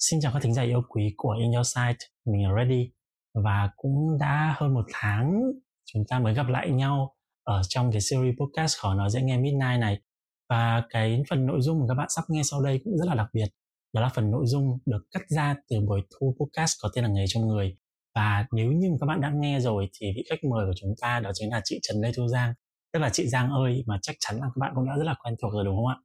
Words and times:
Xin 0.00 0.20
chào 0.20 0.32
các 0.32 0.42
thính 0.42 0.54
giả 0.54 0.62
yêu 0.62 0.82
quý 0.88 1.14
của 1.16 1.36
In 1.40 1.52
Your 1.52 1.66
Sight, 1.74 1.96
mình 2.24 2.44
là 2.44 2.50
Ready 2.56 2.90
và 3.34 3.70
cũng 3.76 4.18
đã 4.20 4.54
hơn 4.58 4.74
một 4.74 4.84
tháng 4.92 5.42
chúng 5.92 6.04
ta 6.08 6.18
mới 6.18 6.34
gặp 6.34 6.48
lại 6.48 6.70
nhau 6.70 7.14
ở 7.44 7.62
trong 7.68 7.92
cái 7.92 8.00
series 8.00 8.34
podcast 8.40 8.78
khó 8.78 8.94
nói 8.94 9.10
dễ 9.10 9.22
nghe 9.22 9.36
Midnight 9.36 9.80
này. 9.80 10.00
Và 10.48 10.82
cái 10.90 11.22
phần 11.30 11.46
nội 11.46 11.60
dung 11.60 11.80
mà 11.80 11.84
các 11.88 11.94
bạn 11.94 12.06
sắp 12.10 12.24
nghe 12.28 12.42
sau 12.44 12.62
đây 12.62 12.80
cũng 12.84 12.98
rất 12.98 13.08
là 13.08 13.14
đặc 13.14 13.26
biệt. 13.32 13.46
Đó 13.92 14.00
là 14.00 14.08
phần 14.14 14.30
nội 14.30 14.44
dung 14.46 14.78
được 14.86 15.02
cắt 15.10 15.22
ra 15.28 15.56
từ 15.70 15.80
buổi 15.80 16.02
thu 16.10 16.36
podcast 16.40 16.72
có 16.82 16.90
tên 16.94 17.04
là 17.04 17.10
nghề 17.10 17.24
trong 17.28 17.46
người. 17.46 17.76
Và 18.14 18.46
nếu 18.52 18.72
như 18.72 18.88
các 19.00 19.06
bạn 19.06 19.20
đã 19.20 19.32
nghe 19.34 19.60
rồi 19.60 19.88
thì 20.00 20.06
vị 20.16 20.24
khách 20.30 20.44
mời 20.44 20.66
của 20.66 20.74
chúng 20.76 20.94
ta 21.00 21.20
đó 21.20 21.30
chính 21.34 21.50
là 21.50 21.60
chị 21.64 21.78
Trần 21.82 22.00
Lê 22.00 22.12
Thu 22.16 22.28
Giang. 22.28 22.54
Tức 22.92 23.00
là 23.00 23.10
chị 23.10 23.28
Giang 23.28 23.50
ơi 23.50 23.84
mà 23.86 23.98
chắc 24.02 24.16
chắn 24.20 24.36
là 24.36 24.46
các 24.46 24.60
bạn 24.60 24.72
cũng 24.74 24.86
đã 24.86 24.96
rất 24.96 25.04
là 25.04 25.14
quen 25.24 25.34
thuộc 25.42 25.52
rồi 25.52 25.64
đúng 25.64 25.76
không 25.76 25.86
ạ? 25.86 25.96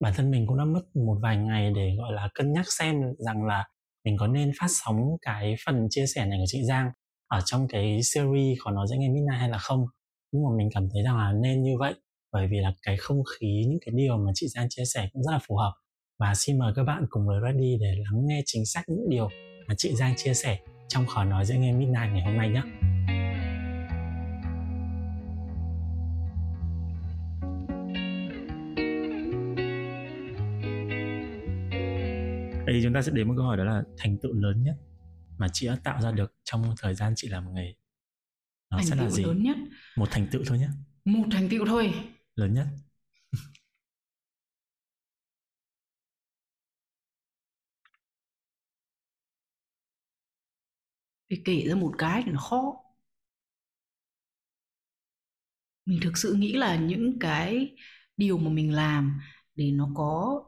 Bản 0.00 0.12
thân 0.16 0.30
mình 0.30 0.46
cũng 0.46 0.58
đã 0.58 0.64
mất 0.64 0.82
một 0.96 1.18
vài 1.22 1.36
ngày 1.36 1.72
để, 1.76 1.96
gọi 1.98 2.12
là, 2.12 2.28
cân 2.34 2.52
nhắc 2.52 2.66
xem 2.78 3.02
rằng 3.18 3.44
là 3.44 3.64
mình 4.04 4.16
có 4.18 4.26
nên 4.26 4.52
phát 4.60 4.66
sóng 4.68 4.96
cái 5.22 5.54
phần 5.66 5.86
chia 5.90 6.06
sẻ 6.14 6.26
này 6.26 6.38
của 6.38 6.46
chị 6.46 6.58
Giang 6.68 6.90
ở 7.26 7.40
trong 7.44 7.68
cái 7.68 8.02
series 8.02 8.58
khó 8.64 8.70
nói 8.70 8.86
dễ 8.90 8.96
nghe 8.96 9.08
Midnight 9.08 9.38
hay 9.40 9.48
là 9.48 9.58
không 9.58 9.86
nhưng 10.32 10.42
mà 10.44 10.50
mình 10.56 10.68
cảm 10.74 10.88
thấy 10.92 11.02
rằng 11.02 11.16
là 11.16 11.32
nên 11.42 11.62
như 11.62 11.78
vậy, 11.78 11.94
bởi 12.32 12.48
vì 12.50 12.58
là 12.58 12.72
cái 12.82 12.96
không 12.96 13.22
khí, 13.24 13.64
những 13.68 13.78
cái 13.86 13.94
điều 13.96 14.16
mà 14.16 14.32
chị 14.34 14.46
Giang 14.48 14.66
chia 14.70 14.84
sẻ 14.84 15.08
cũng 15.12 15.22
rất 15.22 15.32
là 15.32 15.38
phù 15.48 15.56
hợp 15.56 15.72
và 16.18 16.34
xin 16.34 16.58
mời 16.58 16.72
các 16.76 16.84
bạn 16.84 17.06
cùng 17.10 17.26
với 17.26 17.40
Ready 17.44 17.76
để 17.80 17.94
lắng 18.04 18.26
nghe 18.26 18.42
chính 18.46 18.66
xác 18.66 18.82
những 18.86 19.08
điều 19.08 19.28
mà 19.66 19.74
chị 19.78 19.94
Giang 19.94 20.14
chia 20.16 20.34
sẻ 20.34 20.58
trong 20.88 21.06
khó 21.06 21.24
nói 21.24 21.44
dễ 21.44 21.56
nghe 21.58 21.72
Midnight 21.72 22.12
ngày 22.12 22.22
hôm 22.22 22.36
nay 22.36 22.48
nhé. 22.48 22.87
Đây 32.78 32.82
chúng 32.84 32.94
ta 32.94 33.02
sẽ 33.02 33.12
đến 33.12 33.28
một 33.28 33.34
câu 33.36 33.46
hỏi 33.46 33.56
đó 33.56 33.64
là 33.64 33.82
thành 33.96 34.18
tựu 34.22 34.32
lớn 34.32 34.62
nhất 34.62 34.76
mà 35.38 35.48
chị 35.52 35.66
đã 35.66 35.76
tạo 35.84 36.00
ra 36.00 36.12
được 36.12 36.34
trong 36.44 36.74
thời 36.78 36.94
gian 36.94 37.12
chị 37.16 37.28
làm 37.28 37.54
nghề. 37.54 37.74
Nó 38.70 38.76
thành 38.78 38.86
sẽ 38.86 38.96
là 38.96 39.10
gì? 39.10 39.24
lớn 39.24 39.42
nhất. 39.42 39.56
Một 39.96 40.08
thành 40.10 40.28
tựu 40.30 40.42
thôi 40.46 40.58
nhé. 40.58 40.68
Một 41.04 41.24
thành 41.30 41.48
tựu 41.48 41.66
thôi. 41.66 41.94
Lớn 42.34 42.54
nhất. 42.54 42.66
để 51.28 51.36
kể 51.44 51.64
ra 51.68 51.74
một 51.74 51.94
cái 51.98 52.22
thì 52.26 52.32
nó 52.32 52.40
khó 52.40 52.74
mình 55.86 56.00
thực 56.02 56.16
sự 56.16 56.34
nghĩ 56.34 56.52
là 56.52 56.76
những 56.76 57.18
cái 57.18 57.74
điều 58.16 58.38
mà 58.38 58.50
mình 58.50 58.72
làm 58.72 59.20
để 59.54 59.70
nó 59.70 59.90
có 59.94 60.42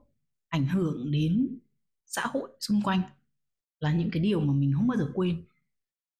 ảnh 0.49 0.67
hưởng 0.67 1.11
đến 1.11 1.59
xã 2.11 2.23
hội 2.27 2.51
xung 2.61 2.83
quanh 2.83 3.03
là 3.81 3.93
những 3.93 4.11
cái 4.13 4.23
điều 4.23 4.41
mà 4.41 4.53
mình 4.53 4.73
không 4.77 4.87
bao 4.87 4.99
giờ 4.99 5.11
quên. 5.15 5.45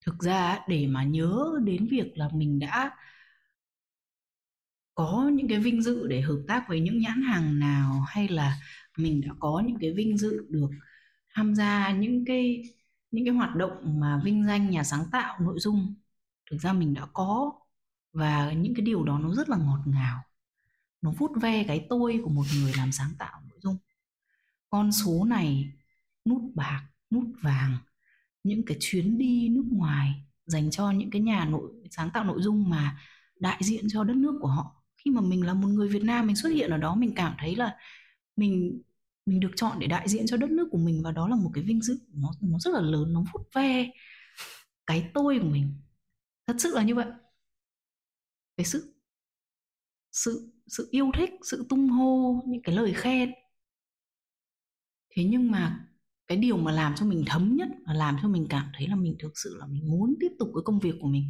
Thực 0.05 0.19
ra 0.19 0.59
để 0.67 0.87
mà 0.87 1.03
nhớ 1.03 1.59
đến 1.63 1.87
việc 1.91 2.17
là 2.17 2.29
mình 2.33 2.59
đã 2.59 2.91
có 4.95 5.31
những 5.33 5.47
cái 5.47 5.59
vinh 5.59 5.81
dự 5.81 6.07
để 6.07 6.21
hợp 6.21 6.43
tác 6.47 6.65
với 6.69 6.79
những 6.79 6.99
nhãn 6.99 7.21
hàng 7.21 7.59
nào, 7.59 8.05
hay 8.07 8.27
là 8.27 8.61
mình 8.97 9.21
đã 9.21 9.29
có 9.39 9.63
những 9.67 9.77
cái 9.81 9.93
vinh 9.93 10.17
dự 10.17 10.45
được 10.49 10.69
tham 11.33 11.55
gia 11.55 11.91
những 11.91 12.25
cái 12.25 12.63
những 13.11 13.25
cái 13.25 13.33
hoạt 13.33 13.55
động 13.55 13.99
mà 13.99 14.21
vinh 14.23 14.45
danh, 14.45 14.69
nhà 14.69 14.83
sáng 14.83 15.03
tạo, 15.11 15.39
nội 15.39 15.59
dung, 15.59 15.95
thực 16.51 16.57
ra 16.57 16.73
mình 16.73 16.93
đã 16.93 17.05
có. 17.13 17.51
Và 18.13 18.51
những 18.51 18.73
cái 18.75 18.85
điều 18.85 19.03
đó 19.03 19.19
nó 19.19 19.33
rất 19.33 19.49
là 19.49 19.57
ngọt 19.57 19.81
ngào. 19.85 20.23
Nó 21.01 21.11
vút 21.11 21.31
ve 21.41 21.63
cái 21.63 21.85
tôi 21.89 22.19
của 22.23 22.29
một 22.29 22.45
người 22.55 22.73
làm 22.77 22.91
sáng 22.91 23.11
tạo, 23.19 23.41
nội 23.49 23.59
dung. 23.61 23.77
Con 24.69 24.91
số 24.91 25.25
này 25.25 25.71
nút 26.25 26.41
bạc, 26.55 26.87
nút 27.11 27.25
vàng, 27.41 27.77
những 28.43 28.65
cái 28.65 28.77
chuyến 28.79 29.17
đi 29.17 29.49
nước 29.49 29.65
ngoài 29.71 30.13
dành 30.45 30.71
cho 30.71 30.91
những 30.91 31.09
cái 31.09 31.21
nhà 31.21 31.45
nội, 31.45 31.71
sáng 31.91 32.09
tạo 32.13 32.23
nội 32.23 32.41
dung 32.41 32.69
mà 32.69 32.97
đại 33.39 33.57
diện 33.63 33.85
cho 33.89 34.03
đất 34.03 34.15
nước 34.15 34.37
của 34.41 34.47
họ. 34.47 34.83
Khi 34.97 35.11
mà 35.11 35.21
mình 35.21 35.45
là 35.45 35.53
một 35.53 35.67
người 35.67 35.89
Việt 35.89 36.03
Nam, 36.03 36.27
mình 36.27 36.35
xuất 36.35 36.49
hiện 36.49 36.69
ở 36.69 36.77
đó, 36.77 36.95
mình 36.95 37.13
cảm 37.15 37.35
thấy 37.39 37.55
là 37.55 37.77
mình 38.35 38.81
mình 39.25 39.39
được 39.39 39.51
chọn 39.55 39.79
để 39.79 39.87
đại 39.87 40.09
diện 40.09 40.27
cho 40.27 40.37
đất 40.37 40.49
nước 40.49 40.67
của 40.71 40.77
mình 40.77 41.01
và 41.03 41.11
đó 41.11 41.27
là 41.27 41.35
một 41.35 41.51
cái 41.53 41.63
vinh 41.63 41.81
dự. 41.81 41.99
Nó 42.13 42.31
nó 42.41 42.59
rất 42.59 42.71
là 42.73 42.81
lớn, 42.81 43.13
nó 43.13 43.23
vút 43.33 43.49
ve 43.53 43.91
cái 44.85 45.11
tôi 45.13 45.39
của 45.39 45.47
mình. 45.47 45.73
Thật 46.47 46.55
sự 46.59 46.71
là 46.75 46.83
như 46.83 46.95
vậy. 46.95 47.07
Cái 48.57 48.65
sự 48.65 48.93
sự 50.11 50.51
sự 50.67 50.87
yêu 50.91 51.11
thích, 51.17 51.29
sự 51.43 51.65
tung 51.69 51.89
hô, 51.89 52.41
những 52.47 52.61
cái 52.63 52.75
lời 52.75 52.93
khen. 52.93 53.31
Thế 55.09 55.23
nhưng 55.23 55.51
mà 55.51 55.87
cái 56.31 56.37
điều 56.37 56.57
mà 56.57 56.71
làm 56.71 56.95
cho 56.95 57.05
mình 57.05 57.23
thấm 57.27 57.55
nhất 57.55 57.67
và 57.85 57.93
làm 57.93 58.17
cho 58.21 58.27
mình 58.27 58.47
cảm 58.49 58.71
thấy 58.77 58.87
là 58.87 58.95
mình 58.95 59.15
thực 59.19 59.31
sự 59.35 59.57
là 59.59 59.65
mình 59.67 59.91
muốn 59.91 60.15
tiếp 60.19 60.29
tục 60.39 60.49
cái 60.55 60.61
công 60.65 60.79
việc 60.79 60.95
của 61.01 61.07
mình 61.07 61.29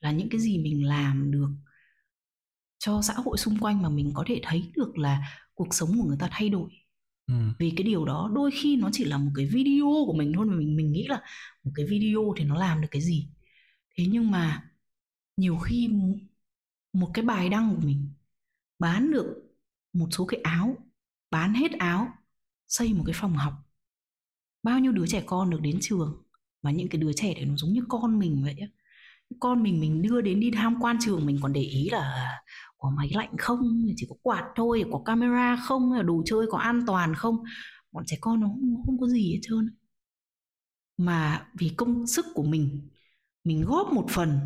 là 0.00 0.10
những 0.12 0.28
cái 0.28 0.40
gì 0.40 0.58
mình 0.58 0.86
làm 0.86 1.30
được 1.30 1.50
cho 2.78 3.02
xã 3.02 3.14
hội 3.14 3.38
xung 3.38 3.58
quanh 3.58 3.82
mà 3.82 3.88
mình 3.88 4.12
có 4.14 4.24
thể 4.26 4.40
thấy 4.42 4.72
được 4.76 4.98
là 4.98 5.20
cuộc 5.54 5.74
sống 5.74 5.90
của 5.98 6.08
người 6.08 6.16
ta 6.20 6.28
thay 6.30 6.48
đổi. 6.48 6.70
Ừ. 7.26 7.34
vì 7.58 7.72
cái 7.76 7.84
điều 7.84 8.04
đó 8.04 8.30
đôi 8.34 8.50
khi 8.50 8.76
nó 8.76 8.88
chỉ 8.92 9.04
là 9.04 9.18
một 9.18 9.30
cái 9.34 9.46
video 9.46 9.86
của 10.06 10.14
mình 10.18 10.32
thôi 10.36 10.46
mà 10.46 10.54
mình 10.56 10.76
mình 10.76 10.92
nghĩ 10.92 11.06
là 11.08 11.20
một 11.64 11.72
cái 11.74 11.86
video 11.86 12.34
thì 12.36 12.44
nó 12.44 12.56
làm 12.56 12.80
được 12.80 12.88
cái 12.90 13.02
gì. 13.02 13.28
Thế 13.98 14.04
nhưng 14.10 14.30
mà 14.30 14.70
nhiều 15.36 15.58
khi 15.58 15.90
một 16.92 17.10
cái 17.14 17.24
bài 17.24 17.48
đăng 17.48 17.74
của 17.74 17.82
mình 17.86 18.12
bán 18.78 19.10
được 19.10 19.26
một 19.92 20.08
số 20.10 20.26
cái 20.26 20.40
áo 20.40 20.76
bán 21.30 21.54
hết 21.54 21.72
áo 21.78 22.08
xây 22.68 22.92
một 22.94 23.04
cái 23.06 23.14
phòng 23.18 23.32
học 23.36 23.69
bao 24.62 24.78
nhiêu 24.78 24.92
đứa 24.92 25.06
trẻ 25.06 25.22
con 25.26 25.50
được 25.50 25.60
đến 25.60 25.78
trường 25.80 26.22
và 26.62 26.70
những 26.70 26.88
cái 26.88 27.00
đứa 27.00 27.12
trẻ 27.12 27.34
đấy 27.34 27.44
nó 27.44 27.56
giống 27.56 27.72
như 27.72 27.84
con 27.88 28.18
mình 28.18 28.42
vậy 28.44 28.56
á. 28.60 28.66
Con 29.40 29.62
mình 29.62 29.80
mình 29.80 30.02
đưa 30.02 30.20
đến 30.20 30.40
đi 30.40 30.50
tham 30.50 30.76
quan 30.80 30.96
trường 31.00 31.26
mình 31.26 31.38
còn 31.42 31.52
để 31.52 31.60
ý 31.60 31.88
là 31.90 32.30
có 32.78 32.90
máy 32.90 33.10
lạnh 33.14 33.36
không 33.38 33.86
chỉ 33.96 34.06
có 34.08 34.16
quạt 34.22 34.44
thôi 34.56 34.84
có 34.92 35.02
camera 35.04 35.56
không 35.56 36.06
đồ 36.06 36.22
chơi 36.26 36.46
có 36.50 36.58
an 36.58 36.82
toàn 36.86 37.14
không. 37.14 37.36
Bọn 37.92 38.04
trẻ 38.06 38.16
con 38.20 38.40
nó 38.40 38.48
không, 38.48 38.82
không 38.86 38.98
có 39.00 39.06
gì 39.08 39.32
hết 39.32 39.40
trơn. 39.42 39.76
Mà 40.96 41.46
vì 41.58 41.68
công 41.76 42.06
sức 42.06 42.26
của 42.34 42.42
mình 42.42 42.88
mình 43.44 43.64
góp 43.64 43.92
một 43.92 44.06
phần 44.10 44.40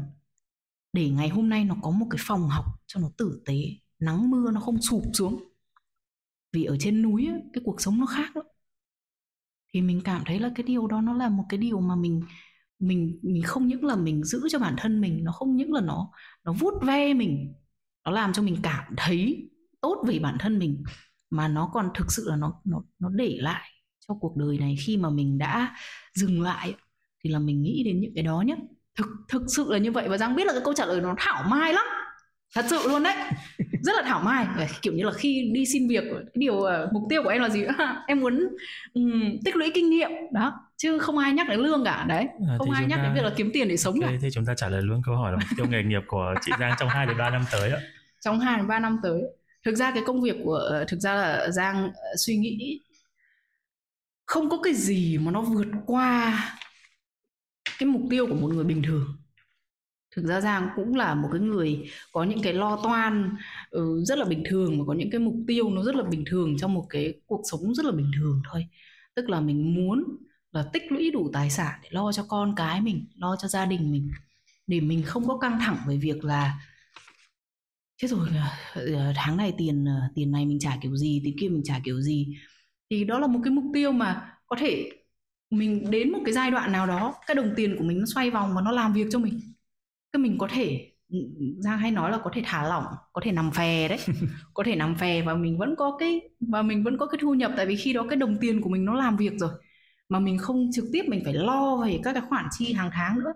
để 0.92 1.10
ngày 1.10 1.28
hôm 1.28 1.48
nay 1.48 1.64
nó 1.64 1.76
có 1.82 1.90
một 1.90 2.06
cái 2.10 2.18
phòng 2.22 2.48
học 2.48 2.64
cho 2.86 3.00
nó 3.00 3.10
tử 3.16 3.42
tế 3.46 3.54
nắng 3.98 4.30
mưa 4.30 4.50
nó 4.50 4.60
không 4.60 4.82
sụp 4.82 5.02
xuống. 5.14 5.44
Vì 6.52 6.64
ở 6.64 6.76
trên 6.80 7.02
núi 7.02 7.26
ấy, 7.26 7.40
cái 7.52 7.62
cuộc 7.64 7.80
sống 7.80 8.00
nó 8.00 8.06
khác 8.06 8.36
lắm 8.36 8.43
thì 9.74 9.82
mình 9.82 10.00
cảm 10.04 10.22
thấy 10.26 10.38
là 10.38 10.50
cái 10.54 10.64
điều 10.64 10.86
đó 10.86 11.00
nó 11.00 11.12
là 11.14 11.28
một 11.28 11.44
cái 11.48 11.58
điều 11.58 11.80
mà 11.80 11.96
mình 11.96 12.22
mình 12.78 13.18
mình 13.22 13.42
không 13.42 13.66
những 13.66 13.84
là 13.84 13.96
mình 13.96 14.24
giữ 14.24 14.48
cho 14.50 14.58
bản 14.58 14.74
thân 14.78 15.00
mình, 15.00 15.24
nó 15.24 15.32
không 15.32 15.56
những 15.56 15.72
là 15.72 15.80
nó 15.80 16.10
nó 16.44 16.52
vút 16.52 16.74
ve 16.82 17.14
mình, 17.14 17.54
nó 18.04 18.12
làm 18.12 18.32
cho 18.32 18.42
mình 18.42 18.56
cảm 18.62 18.94
thấy 18.96 19.50
tốt 19.80 20.04
về 20.08 20.18
bản 20.18 20.36
thân 20.40 20.58
mình, 20.58 20.84
mà 21.30 21.48
nó 21.48 21.70
còn 21.72 21.90
thực 21.94 22.12
sự 22.12 22.24
là 22.26 22.36
nó 22.36 22.60
nó 22.64 22.82
nó 22.98 23.08
để 23.08 23.36
lại 23.40 23.70
cho 24.08 24.14
cuộc 24.20 24.36
đời 24.36 24.58
này. 24.58 24.76
Khi 24.86 24.96
mà 24.96 25.10
mình 25.10 25.38
đã 25.38 25.76
dừng 26.14 26.42
lại 26.42 26.74
thì 27.24 27.30
là 27.30 27.38
mình 27.38 27.62
nghĩ 27.62 27.82
đến 27.84 28.00
những 28.00 28.12
cái 28.14 28.24
đó 28.24 28.40
nhất. 28.40 28.58
Thực 28.98 29.06
thực 29.28 29.42
sự 29.56 29.72
là 29.72 29.78
như 29.78 29.92
vậy. 29.92 30.08
Và 30.08 30.18
giang 30.18 30.36
biết 30.36 30.46
là 30.46 30.52
cái 30.52 30.62
câu 30.64 30.74
trả 30.74 30.86
lời 30.86 31.00
nó 31.00 31.14
thảo 31.18 31.44
mai 31.48 31.72
lắm 31.72 31.86
thật 32.54 32.64
sự 32.70 32.78
luôn 32.88 33.02
đấy. 33.02 33.14
Rất 33.82 33.92
là 33.96 34.02
thảo 34.02 34.20
mai. 34.20 34.46
Kiểu 34.82 34.92
như 34.92 35.04
là 35.04 35.12
khi 35.12 35.50
đi 35.54 35.66
xin 35.66 35.88
việc 35.88 36.04
cái 36.10 36.22
điều 36.34 36.54
uh, 36.54 36.92
mục 36.92 37.02
tiêu 37.10 37.22
của 37.22 37.28
em 37.28 37.42
là 37.42 37.48
gì? 37.48 37.64
Em 38.06 38.20
muốn 38.20 38.48
um, 38.94 39.38
tích 39.44 39.56
lũy 39.56 39.70
kinh 39.74 39.90
nghiệm. 39.90 40.10
Đó. 40.32 40.52
Chứ 40.76 40.98
không 40.98 41.18
ai 41.18 41.32
nhắc 41.32 41.48
đến 41.48 41.60
lương 41.60 41.84
cả. 41.84 42.04
Đấy. 42.08 42.26
À, 42.48 42.54
không 42.58 42.70
ai 42.70 42.86
nhắc 42.86 42.96
ta... 42.98 43.02
đến 43.02 43.14
việc 43.14 43.24
là 43.24 43.30
kiếm 43.36 43.50
tiền 43.52 43.68
để 43.68 43.76
sống 43.76 43.94
okay, 43.94 44.12
cả. 44.12 44.18
thì 44.22 44.28
chúng 44.32 44.44
ta 44.44 44.54
trả 44.54 44.68
lời 44.68 44.82
luôn 44.82 45.02
câu 45.06 45.16
hỏi 45.16 45.32
là 45.32 45.38
mục 45.38 45.48
tiêu 45.56 45.66
nghề 45.66 45.82
nghiệp 45.82 46.02
của 46.06 46.34
chị 46.46 46.52
Giang 46.58 46.74
trong 46.78 46.88
2 46.88 47.06
đến 47.06 47.16
3 47.18 47.30
năm 47.30 47.44
tới 47.52 47.70
ạ. 47.70 47.78
Trong 48.20 48.40
2 48.40 48.58
đến 48.58 48.68
3 48.68 48.78
năm 48.78 48.98
tới. 49.02 49.22
Thực 49.64 49.74
ra 49.74 49.90
cái 49.90 50.02
công 50.06 50.22
việc 50.22 50.36
của 50.44 50.54
ờ, 50.54 50.84
thực 50.88 51.00
ra 51.00 51.14
là 51.14 51.50
Giang 51.50 51.82
ờ, 51.82 52.16
suy 52.16 52.36
nghĩ 52.36 52.80
không 54.26 54.50
có 54.50 54.58
cái 54.62 54.74
gì 54.74 55.18
mà 55.18 55.30
nó 55.30 55.42
vượt 55.42 55.66
qua 55.86 56.38
cái 57.78 57.86
mục 57.86 58.02
tiêu 58.10 58.26
của 58.26 58.34
một 58.34 58.48
người 58.48 58.64
bình 58.64 58.82
thường 58.82 59.16
thực 60.14 60.24
ra 60.26 60.40
giang 60.40 60.68
cũng 60.76 60.94
là 60.94 61.14
một 61.14 61.28
cái 61.32 61.40
người 61.40 61.90
có 62.12 62.24
những 62.24 62.42
cái 62.42 62.52
lo 62.52 62.80
toan 62.84 63.36
uh, 63.76 64.06
rất 64.06 64.18
là 64.18 64.24
bình 64.24 64.42
thường 64.48 64.78
và 64.78 64.84
có 64.86 64.92
những 64.92 65.10
cái 65.10 65.20
mục 65.20 65.34
tiêu 65.46 65.70
nó 65.70 65.82
rất 65.82 65.94
là 65.96 66.04
bình 66.04 66.24
thường 66.26 66.56
trong 66.58 66.74
một 66.74 66.86
cái 66.90 67.14
cuộc 67.26 67.42
sống 67.50 67.74
rất 67.74 67.86
là 67.86 67.92
bình 67.92 68.10
thường 68.18 68.42
thôi. 68.50 68.66
Tức 69.14 69.28
là 69.28 69.40
mình 69.40 69.74
muốn 69.74 70.04
là 70.52 70.62
tích 70.72 70.82
lũy 70.92 71.10
đủ 71.10 71.30
tài 71.32 71.50
sản 71.50 71.80
để 71.82 71.88
lo 71.92 72.12
cho 72.12 72.24
con 72.28 72.54
cái 72.56 72.80
mình 72.80 73.06
lo 73.16 73.36
cho 73.36 73.48
gia 73.48 73.66
đình 73.66 73.92
mình 73.92 74.10
để 74.66 74.80
mình 74.80 75.02
không 75.02 75.28
có 75.28 75.38
căng 75.38 75.58
thẳng 75.60 75.76
về 75.88 75.96
việc 75.96 76.24
là 76.24 76.58
chết 77.96 78.08
rồi 78.10 78.28
ờ, 78.74 78.82
ờ, 78.94 79.12
tháng 79.16 79.36
này 79.36 79.54
tiền 79.58 79.84
ờ, 79.84 80.08
tiền 80.14 80.30
này 80.32 80.46
mình 80.46 80.58
trả 80.60 80.76
kiểu 80.82 80.96
gì 80.96 81.20
tiền 81.24 81.36
kia 81.40 81.48
mình 81.48 81.62
trả 81.64 81.80
kiểu 81.84 82.00
gì? 82.00 82.36
Thì 82.90 83.04
đó 83.04 83.18
là 83.18 83.26
một 83.26 83.40
cái 83.44 83.50
mục 83.50 83.64
tiêu 83.74 83.92
mà 83.92 84.38
có 84.46 84.56
thể 84.60 84.90
mình 85.50 85.90
đến 85.90 86.12
một 86.12 86.20
cái 86.24 86.34
giai 86.34 86.50
đoạn 86.50 86.72
nào 86.72 86.86
đó 86.86 87.14
cái 87.26 87.34
đồng 87.34 87.52
tiền 87.56 87.76
của 87.78 87.84
mình 87.84 87.98
nó 88.00 88.06
xoay 88.14 88.30
vòng 88.30 88.54
và 88.54 88.60
nó 88.62 88.72
làm 88.72 88.92
việc 88.92 89.06
cho 89.10 89.18
mình 89.18 89.53
cái 90.14 90.20
mình 90.22 90.38
có 90.38 90.48
thể 90.52 90.92
ừ, 91.12 91.18
ừ, 91.40 91.46
Giang 91.60 91.78
hay 91.78 91.92
nói 91.92 92.12
là 92.12 92.18
có 92.24 92.30
thể 92.34 92.42
thả 92.46 92.68
lỏng 92.68 92.84
có 93.14 93.22
thể 93.24 93.32
nằm 93.32 93.52
phè 93.52 93.88
đấy. 93.88 93.98
Có 94.54 94.64
thể 94.64 94.76
nằm 94.76 94.96
phè 94.96 95.22
và 95.22 95.36
mình 95.36 95.58
vẫn 95.58 95.76
có 95.78 95.98
cái 96.00 96.22
và 96.40 96.62
mình 96.62 96.84
vẫn 96.84 96.98
có 96.98 97.06
cái 97.06 97.18
thu 97.22 97.34
nhập. 97.34 97.52
Tại 97.58 97.66
vì 97.66 97.76
khi 97.76 97.94
đó 97.94 98.06
cái 98.10 98.16
đồng 98.18 98.38
tiền 98.42 98.62
của 98.62 98.70
mình 98.70 98.86
nó 98.86 98.94
làm 98.94 99.18
việc 99.18 99.32
rồi 99.38 99.50
mà 100.10 100.20
mình 100.20 100.38
không 100.38 100.70
trực 100.74 100.86
tiếp 100.94 101.02
mình 101.08 101.22
phải 101.24 101.34
lo 101.34 101.78
về 101.86 102.00
các 102.04 102.14
cái 102.14 102.22
khoản 102.30 102.46
chi 102.58 102.74
hàng 102.74 102.90
tháng 102.94 103.18
nữa 103.20 103.34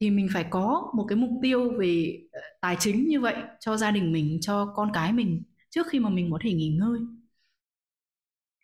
thì 0.00 0.10
mình 0.10 0.28
phải 0.34 0.44
có 0.50 0.92
một 0.96 1.06
cái 1.08 1.16
mục 1.16 1.30
tiêu 1.42 1.72
về 1.80 2.18
ờ, 2.32 2.40
tài 2.60 2.76
chính 2.80 3.08
như 3.08 3.20
vậy 3.20 3.36
cho 3.60 3.76
gia 3.76 3.90
đình 3.90 4.12
mình 4.12 4.38
cho 4.42 4.72
con 4.76 4.90
cái 4.94 5.12
mình 5.14 5.44
trước 5.70 5.88
khi 5.90 6.00
mà 6.00 6.10
mình 6.10 6.30
có 6.32 6.38
thể 6.42 6.52
nghỉ 6.54 6.68
ngơi. 6.80 7.00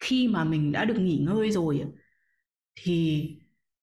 Khi 0.01 0.29
mà 0.29 0.45
mình 0.45 0.73
đã 0.73 0.85
được 0.85 0.95
nghỉ 0.99 1.19
ngơi 1.27 1.51
rồi 1.51 1.85
thì 2.77 3.29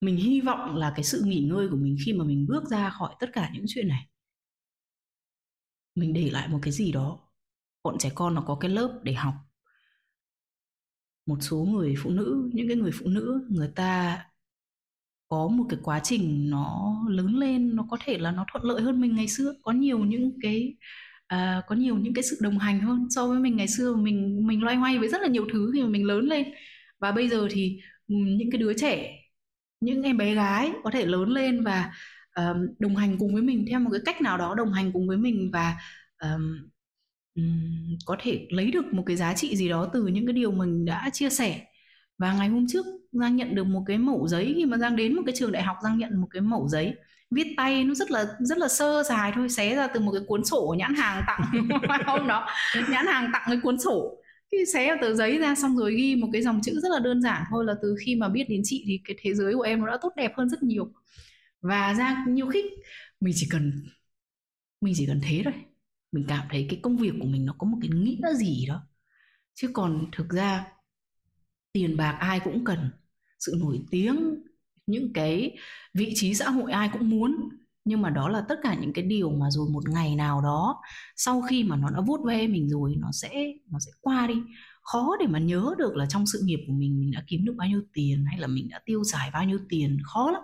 mình 0.02 0.18
hy 0.18 0.42
vọng 0.42 0.76
là 0.76 0.94
cái 0.96 1.04
sự 1.04 1.22
nghỉ 1.26 1.40
ngơi 1.40 1.70
của 1.70 1.76
mình 1.76 1.98
khi 2.06 2.14
mà 2.14 2.26
mình 2.26 2.46
bước 2.50 2.66
ra 2.66 2.90
khỏi 2.90 3.16
tất 3.20 3.30
cả 3.34 3.52
những 3.54 3.66
chuyện 3.68 3.88
này. 3.88 4.08
Mình 5.96 6.14
để 6.14 6.30
lại 6.32 6.48
một 6.48 6.60
cái 6.62 6.72
gì 6.72 6.92
đó 6.92 7.20
bọn 7.84 7.98
trẻ 8.00 8.12
con 8.16 8.36
nó 8.36 8.42
có 8.42 8.56
cái 8.56 8.72
lớp 8.72 9.00
để 9.04 9.14
học. 9.14 9.34
Một 11.26 11.38
số 11.42 11.58
người 11.58 11.96
phụ 12.04 12.10
nữ 12.10 12.50
những 12.54 12.68
cái 12.68 12.78
người 12.78 12.92
phụ 12.94 13.08
nữ 13.08 13.48
người 13.50 13.72
ta 13.76 14.24
có 15.28 15.48
một 15.48 15.66
cái 15.70 15.80
quá 15.84 16.00
trình 16.04 16.50
nó 16.50 16.96
lớn 17.10 17.36
lên 17.36 17.76
nó 17.76 17.88
có 17.90 17.98
thể 18.06 18.18
là 18.18 18.32
nó 18.32 18.46
thuận 18.52 18.64
lợi 18.64 18.82
hơn 18.82 19.02
mình 19.02 19.16
ngày 19.16 19.28
xưa. 19.28 19.54
Có 19.64 19.72
nhiều 19.72 20.00
những 20.00 20.40
cái 20.42 20.76
à, 21.28 21.62
có 21.68 21.76
nhiều 21.76 21.98
những 21.98 22.14
cái 22.14 22.24
sự 22.24 22.38
đồng 22.42 22.58
hành 22.58 22.80
hơn 22.80 23.08
so 23.10 23.28
với 23.28 23.40
mình 23.40 23.58
ngày 23.58 23.68
xưa. 23.68 23.96
Mình 23.96 24.48
mình 24.48 24.64
loay 24.64 24.76
hoay 24.76 25.00
với 25.00 25.10
rất 25.10 25.22
là 25.22 25.28
nhiều 25.28 25.48
thứ 25.54 25.72
khi 25.74 25.82
mà 25.84 25.90
mình 25.90 26.06
lớn 26.06 26.26
lên. 26.26 26.48
Và 27.00 27.12
bây 27.12 27.30
giờ 27.30 27.48
thì 27.52 27.80
những 28.08 28.52
cái 28.52 28.60
đứa 28.60 28.74
trẻ 28.74 29.20
những 29.82 30.04
em 30.04 30.18
bé 30.18 30.36
gái 30.36 30.72
có 30.84 30.92
thể 30.92 31.06
lớn 31.06 31.30
lên 31.30 31.64
và 31.64 31.92
um, 32.36 32.68
đồng 32.80 32.96
hành 32.96 33.18
cùng 33.20 33.34
với 33.34 33.42
mình 33.42 33.66
theo 33.70 33.80
một 33.80 33.90
cái 33.92 34.02
cách 34.06 34.22
nào 34.22 34.38
đó 34.38 34.56
đồng 34.56 34.74
hành 34.74 34.92
cùng 34.92 35.08
với 35.08 35.18
mình 35.18 35.50
và 35.54 35.76
um, 36.22 36.70
um, 37.36 37.98
có 38.06 38.16
thể 38.22 38.48
lấy 38.50 38.72
được 38.72 38.94
một 38.94 39.04
cái 39.06 39.16
giá 39.16 39.34
trị 39.34 39.56
gì 39.56 39.70
đó 39.70 39.90
từ 39.94 40.08
những 40.08 40.26
cái 40.26 40.34
điều 40.34 40.52
mình 40.52 40.86
đã 40.86 41.10
chia 41.14 41.30
sẻ. 41.30 41.62
Và 42.18 42.34
ngày 42.34 42.48
hôm 42.50 42.66
trước 42.70 42.86
giang 43.12 43.36
nhận 43.36 43.56
được 43.56 43.64
một 43.64 43.84
cái 43.88 43.98
mẫu 43.98 44.28
giấy 44.28 44.54
khi 44.56 44.66
mà 44.66 44.78
giang 44.78 44.96
đến 44.96 45.16
một 45.16 45.22
cái 45.26 45.36
trường 45.38 45.52
đại 45.52 45.64
học 45.64 45.78
giang 45.84 45.98
nhận 45.98 46.22
một 46.22 46.28
cái 46.32 46.42
mẫu 46.42 46.68
giấy. 46.68 46.96
Viết 47.32 47.48
tay 47.58 47.84
nó 47.84 47.94
rất 47.94 48.12
là 48.12 48.26
rất 48.40 48.58
là 48.58 48.68
sơ 48.68 49.04
dài 49.04 49.32
thôi 49.36 49.50
xé 49.50 49.76
ra 49.76 49.88
từ 49.88 50.00
một 50.00 50.12
cái 50.12 50.22
cuốn 50.28 50.46
sổ 50.46 50.76
nhãn 50.78 50.96
hàng 50.96 51.24
tặng. 51.28 51.42
Hôm 52.06 52.28
đó 52.28 52.48
nhãn 52.90 53.06
hàng 53.08 53.30
tặng 53.34 53.44
cái 53.46 53.60
cuốn 53.64 53.80
sổ 53.80 54.19
cái 54.52 54.66
xé 54.66 54.98
tờ 55.02 55.14
giấy 55.14 55.38
ra 55.38 55.56
xong 55.56 55.78
rồi 55.78 55.96
ghi 55.96 56.16
một 56.16 56.30
cái 56.34 56.42
dòng 56.42 56.62
chữ 56.64 56.80
rất 56.80 56.90
là 56.92 57.00
đơn 57.00 57.22
giản 57.22 57.44
thôi 57.50 57.66
là 57.66 57.76
từ 57.82 57.96
khi 58.06 58.16
mà 58.16 58.30
biết 58.30 58.46
đến 58.50 58.62
chị 58.64 58.84
thì 58.88 59.02
cái 59.06 59.18
thế 59.22 59.34
giới 59.34 59.54
của 59.56 59.62
em 59.62 59.80
nó 59.80 59.88
đã 59.88 59.98
tốt 60.02 60.14
đẹp 60.16 60.34
hơn 60.38 60.50
rất 60.50 60.64
nhiều. 60.64 60.94
Và 61.62 61.94
ra 61.94 62.26
nhiều 62.28 62.48
khích 62.48 62.66
mình 63.20 63.34
chỉ 63.38 63.48
cần, 63.52 63.72
mình 64.82 64.94
chỉ 64.98 65.06
cần 65.06 65.22
thế 65.24 65.42
thôi. 65.44 65.54
Mình 66.12 66.26
cảm 66.28 66.48
thấy 66.52 66.68
cái 66.70 66.80
công 66.84 66.98
việc 66.98 67.14
của 67.20 67.28
mình 67.28 67.46
nó 67.46 67.56
có 67.58 67.68
một 67.68 67.78
cái 67.82 67.90
nghĩa 67.90 68.34
gì 68.34 68.66
đó. 68.68 68.82
Chứ 69.54 69.70
còn 69.74 70.08
thực 70.12 70.30
ra, 70.30 70.66
tiền 71.74 71.98
bạc 71.98 72.18
ai 72.20 72.40
cũng 72.44 72.66
cần. 72.66 72.90
Sự 73.40 73.56
nổi 73.60 73.80
tiếng, 73.92 74.36
những 74.88 75.14
cái 75.14 75.58
vị 75.94 76.12
trí 76.16 76.34
xã 76.34 76.50
hội 76.50 76.72
ai 76.72 76.90
cũng 76.94 77.10
muốn 77.10 77.50
nhưng 77.90 78.02
mà 78.02 78.10
đó 78.10 78.30
là 78.30 78.42
tất 78.50 78.60
cả 78.64 78.76
những 78.82 78.94
cái 78.94 79.06
điều 79.06 79.30
mà 79.32 79.52
rồi 79.52 79.70
một 79.70 79.90
ngày 79.90 80.16
nào 80.16 80.42
đó, 80.42 80.82
sau 81.16 81.42
khi 81.42 81.64
mà 81.64 81.76
nó 81.76 81.90
đã 81.90 82.02
vuốt 82.02 82.26
ve 82.26 82.48
mình 82.48 82.70
rồi, 82.70 82.96
nó 83.00 83.12
sẽ 83.12 83.54
nó 83.72 83.80
sẽ 83.80 83.92
qua 84.02 84.28
đi. 84.28 84.36
Khó 84.82 85.16
để 85.20 85.28
mà 85.28 85.40
nhớ 85.40 85.76
được 85.78 85.96
là 85.96 86.06
trong 86.06 86.26
sự 86.26 86.42
nghiệp 86.44 86.60
của 86.68 86.74
mình 86.74 87.00
mình 87.00 87.12
đã 87.12 87.24
kiếm 87.28 87.46
được 87.46 87.54
bao 87.58 87.68
nhiêu 87.68 87.82
tiền 87.94 88.26
hay 88.26 88.40
là 88.40 88.48
mình 88.48 88.70
đã 88.70 88.80
tiêu 88.86 89.04
xài 89.04 89.32
bao 89.32 89.46
nhiêu 89.46 89.60
tiền, 89.70 89.98
khó 90.04 90.32
lắm. 90.32 90.42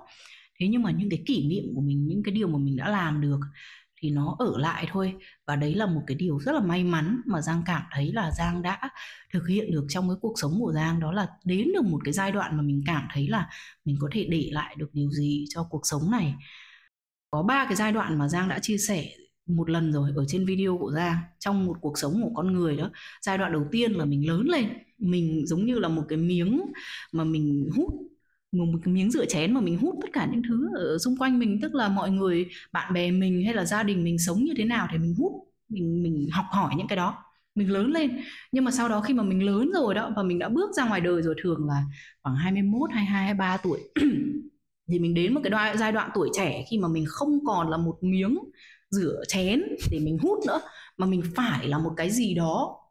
Thế 0.59 0.67
nhưng 0.67 0.83
mà 0.83 0.91
những 0.91 1.09
cái 1.09 1.23
kỷ 1.25 1.47
niệm 1.47 1.63
của 1.75 1.81
mình, 1.81 2.07
những 2.07 2.23
cái 2.23 2.33
điều 2.35 2.47
mà 2.47 2.57
mình 2.57 2.75
đã 2.75 2.89
làm 2.89 3.21
được 3.21 3.39
thì 4.01 4.09
nó 4.09 4.35
ở 4.39 4.57
lại 4.57 4.87
thôi. 4.91 5.13
Và 5.47 5.55
đấy 5.55 5.75
là 5.75 5.85
một 5.85 6.01
cái 6.07 6.17
điều 6.17 6.39
rất 6.39 6.51
là 6.51 6.59
may 6.59 6.83
mắn 6.83 7.21
mà 7.25 7.41
giang 7.41 7.61
cảm 7.65 7.83
thấy 7.91 8.13
là 8.13 8.31
giang 8.37 8.61
đã 8.61 8.79
thực 9.33 9.47
hiện 9.47 9.71
được 9.71 9.85
trong 9.89 10.09
cái 10.09 10.17
cuộc 10.21 10.33
sống 10.35 10.53
của 10.59 10.71
giang. 10.73 10.99
Đó 10.99 11.11
là 11.11 11.27
đến 11.45 11.67
được 11.73 11.85
một 11.85 11.99
cái 12.05 12.13
giai 12.13 12.31
đoạn 12.31 12.57
mà 12.57 12.63
mình 12.63 12.83
cảm 12.85 13.07
thấy 13.13 13.27
là 13.27 13.49
mình 13.85 13.97
có 13.99 14.09
thể 14.11 14.27
để 14.29 14.49
lại 14.51 14.75
được 14.77 14.89
điều 14.93 15.11
gì 15.11 15.45
cho 15.49 15.67
cuộc 15.69 15.81
sống 15.83 16.11
này 16.11 16.35
có 17.35 17.43
ba 17.43 17.65
cái 17.65 17.75
giai 17.75 17.91
đoạn 17.91 18.19
mà 18.19 18.27
giang 18.27 18.49
đã 18.49 18.59
chia 18.59 18.77
sẻ 18.77 19.09
một 19.47 19.69
lần 19.69 19.93
rồi 19.93 20.11
ở 20.15 20.25
trên 20.27 20.45
video 20.45 20.77
của 20.77 20.91
Giang 20.91 21.17
trong 21.39 21.65
một 21.65 21.77
cuộc 21.81 21.97
sống 21.97 22.21
của 22.23 22.31
con 22.35 22.53
người 22.53 22.77
đó. 22.77 22.89
Giai 23.21 23.37
đoạn 23.37 23.53
đầu 23.53 23.65
tiên 23.71 23.91
là 23.91 24.05
mình 24.05 24.27
lớn 24.27 24.41
lên 24.47 24.65
mình 24.97 25.47
giống 25.47 25.65
như 25.65 25.79
là 25.79 25.87
một 25.87 26.03
cái 26.09 26.17
miếng 26.17 26.61
mà 27.11 27.23
mình 27.23 27.69
hút 27.75 27.93
một 28.51 28.79
cái 28.83 28.93
miếng 28.93 29.11
rửa 29.11 29.25
chén 29.25 29.53
mà 29.53 29.61
mình 29.61 29.77
hút 29.77 29.95
tất 30.01 30.07
cả 30.13 30.29
những 30.31 30.41
thứ 30.49 30.69
ở 30.75 30.97
xung 30.97 31.17
quanh 31.17 31.39
mình 31.39 31.59
tức 31.61 31.75
là 31.75 31.89
mọi 31.89 32.11
người 32.11 32.47
bạn 32.71 32.93
bè 32.93 33.11
mình 33.11 33.45
hay 33.45 33.53
là 33.53 33.65
gia 33.65 33.83
đình 33.83 34.03
mình 34.03 34.19
sống 34.19 34.43
như 34.43 34.53
thế 34.57 34.65
nào 34.65 34.87
thì 34.91 34.97
mình 34.97 35.15
hút 35.17 35.31
mình 35.69 36.03
mình 36.03 36.27
học 36.31 36.45
hỏi 36.51 36.73
những 36.77 36.87
cái 36.87 36.97
đó. 36.97 37.17
Mình 37.55 37.71
lớn 37.71 37.91
lên. 37.91 38.21
Nhưng 38.51 38.63
mà 38.63 38.71
sau 38.71 38.89
đó 38.89 39.01
khi 39.01 39.13
mà 39.13 39.23
mình 39.23 39.43
lớn 39.43 39.71
rồi 39.73 39.95
đó 39.95 40.11
và 40.15 40.23
mình 40.23 40.39
đã 40.39 40.49
bước 40.49 40.75
ra 40.75 40.85
ngoài 40.85 41.01
đời 41.01 41.21
rồi 41.21 41.35
thường 41.43 41.67
là 41.67 41.83
khoảng 42.23 42.35
21, 42.35 42.89
22, 42.93 43.23
23 43.23 43.57
tuổi 43.57 43.79
thì 44.91 44.99
mình 44.99 45.13
đến 45.13 45.33
một 45.33 45.41
cái 45.43 45.49
đoạn, 45.49 45.77
giai 45.77 45.91
đoạn 45.91 46.09
tuổi 46.15 46.29
trẻ 46.33 46.65
khi 46.69 46.77
mà 46.77 46.87
mình 46.87 47.05
không 47.07 47.39
còn 47.45 47.69
là 47.69 47.77
một 47.77 47.97
miếng 48.01 48.37
rửa 48.89 49.23
chén 49.27 49.63
để 49.91 49.99
mình 49.99 50.17
hút 50.21 50.39
nữa 50.47 50.61
mà 50.97 51.05
mình 51.05 51.21
phải 51.35 51.67
là 51.67 51.79
một 51.79 51.91
cái 51.97 52.09
gì 52.11 52.33
đó 52.33 52.81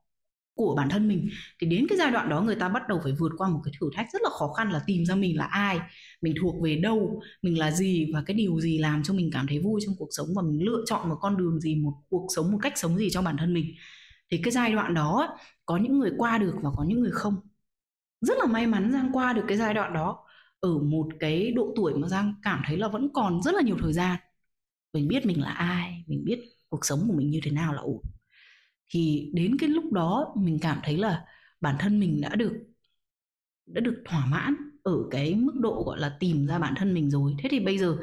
của 0.55 0.75
bản 0.77 0.89
thân 0.89 1.09
mình. 1.09 1.29
Thì 1.61 1.67
đến 1.67 1.87
cái 1.89 1.99
giai 1.99 2.11
đoạn 2.11 2.29
đó 2.29 2.41
người 2.41 2.55
ta 2.55 2.69
bắt 2.69 2.83
đầu 2.89 3.01
phải 3.03 3.13
vượt 3.19 3.33
qua 3.39 3.49
một 3.49 3.61
cái 3.65 3.75
thử 3.81 3.91
thách 3.95 4.07
rất 4.13 4.23
là 4.23 4.31
khó 4.31 4.53
khăn 4.53 4.71
là 4.73 4.81
tìm 4.87 5.05
ra 5.05 5.15
mình 5.15 5.39
là 5.39 5.45
ai 5.45 5.79
mình 6.23 6.35
thuộc 6.41 6.55
về 6.65 6.77
đâu 6.77 7.21
mình 7.43 7.59
là 7.59 7.71
gì 7.71 8.11
và 8.15 8.23
cái 8.27 8.37
điều 8.37 8.61
gì 8.61 8.79
làm 8.79 9.03
cho 9.03 9.15
mình 9.15 9.31
cảm 9.33 9.47
thấy 9.49 9.59
vui 9.59 9.81
trong 9.87 9.95
cuộc 9.99 10.09
sống 10.11 10.27
và 10.37 10.43
mình 10.43 10.63
lựa 10.63 10.83
chọn 10.87 11.09
một 11.09 11.17
con 11.21 11.37
đường 11.37 11.61
gì 11.61 11.77
một 11.77 11.95
cuộc 12.09 12.27
sống 12.37 12.53
một 12.53 12.59
cách 12.63 12.79
sống 12.79 12.99
gì 12.99 13.11
cho 13.11 13.23
bản 13.23 13.37
thân 13.39 13.55
mình. 13.55 13.65
Thì 14.31 14.41
cái 14.43 14.53
giai 14.53 14.73
đoạn 14.73 14.95
đó 14.95 15.39
có 15.67 15.77
những 15.77 15.99
người 15.99 16.13
qua 16.19 16.39
được 16.39 16.55
và 16.63 16.71
có 16.77 16.85
những 16.89 17.01
người 17.01 17.11
không. 17.13 17.37
Rất 18.21 18.39
là 18.39 18.47
may 18.47 18.67
mắn 18.67 18.93
giang 18.93 19.11
qua 19.13 19.33
được 19.33 19.45
cái 19.49 19.57
giai 19.59 19.75
đoạn 19.75 19.95
đó 19.95 20.24
ở 20.65 20.79
một 20.79 21.09
cái 21.21 21.53
độ 21.53 21.73
tuổi 21.77 21.95
mà 21.95 22.09
giang 22.09 22.35
cảm 22.43 22.63
thấy 22.67 22.77
là 22.79 22.89
vẫn 22.89 23.09
còn 23.15 23.43
rất 23.43 23.55
là 23.55 23.63
nhiều 23.63 23.77
thời 23.81 23.93
gian. 23.93 24.21
Mình 24.93 25.09
biết 25.09 25.27
mình 25.27 25.41
là 25.43 25.51
ai, 25.51 26.05
mình 26.07 26.25
biết 26.25 26.41
cuộc 26.69 26.85
sống 26.87 27.05
của 27.09 27.15
mình 27.15 27.31
như 27.31 27.41
thế 27.45 27.51
nào 27.51 27.73
là 27.75 27.81
ổn. 27.81 28.03
Thì 28.91 29.31
đến 29.35 29.57
cái 29.61 29.69
lúc 29.69 29.93
đó, 29.93 30.35
mình 30.37 30.59
cảm 30.63 30.81
thấy 30.85 30.97
là 30.97 31.25
bản 31.61 31.77
thân 31.81 32.01
mình 32.01 32.21
đã 32.21 32.35
được 32.37 32.53
đã 33.67 33.81
được 33.81 34.03
thỏa 34.07 34.27
mãn 34.27 34.55
ở 34.83 34.93
cái 35.11 35.35
mức 35.35 35.53
độ 35.61 35.83
gọi 35.87 36.01
là 36.01 36.17
tìm 36.21 36.47
ra 36.47 36.59
bản 36.59 36.75
thân 36.77 36.95
mình 36.95 37.11
rồi. 37.11 37.35
Thế 37.43 37.49
thì 37.53 37.61
bây 37.61 37.79
giờ 37.79 37.97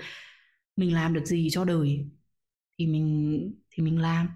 mình 0.75 0.93
làm 0.95 1.13
được 1.13 1.25
gì 1.25 1.49
cho 1.51 1.65
đời 1.65 2.09
thì 2.79 2.87
mình 2.87 3.53
thì 3.71 3.83
mình 3.83 3.99
làm. 4.01 4.29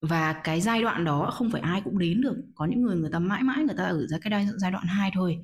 Và 0.00 0.40
cái 0.44 0.60
giai 0.60 0.82
đoạn 0.82 1.04
đó 1.04 1.30
không 1.34 1.50
phải 1.50 1.60
ai 1.60 1.80
cũng 1.84 1.98
đến 1.98 2.20
được. 2.20 2.36
Có 2.54 2.66
những 2.66 2.82
người 2.82 2.96
người 2.96 3.10
ta 3.12 3.18
mãi 3.18 3.42
mãi 3.42 3.64
người 3.64 3.76
ta 3.78 3.84
ở 3.84 4.06
ra 4.06 4.18
cái 4.22 4.46
giai 4.56 4.70
đoạn 4.72 4.86
hai 4.86 5.10
thôi. 5.14 5.42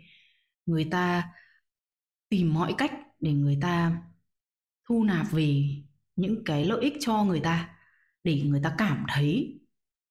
Người 0.66 0.84
ta 0.90 1.24
tìm 2.28 2.54
mọi 2.54 2.74
cách 2.78 2.92
để 3.20 3.32
người 3.32 3.58
ta 3.62 4.02
thu 4.88 5.04
nạp 5.04 5.26
về 5.32 5.64
những 6.16 6.44
cái 6.44 6.64
lợi 6.64 6.80
ích 6.82 6.94
cho 7.00 7.24
người 7.24 7.40
ta 7.40 7.76
để 8.24 8.42
người 8.46 8.60
ta 8.64 8.74
cảm 8.78 9.04
thấy 9.08 9.60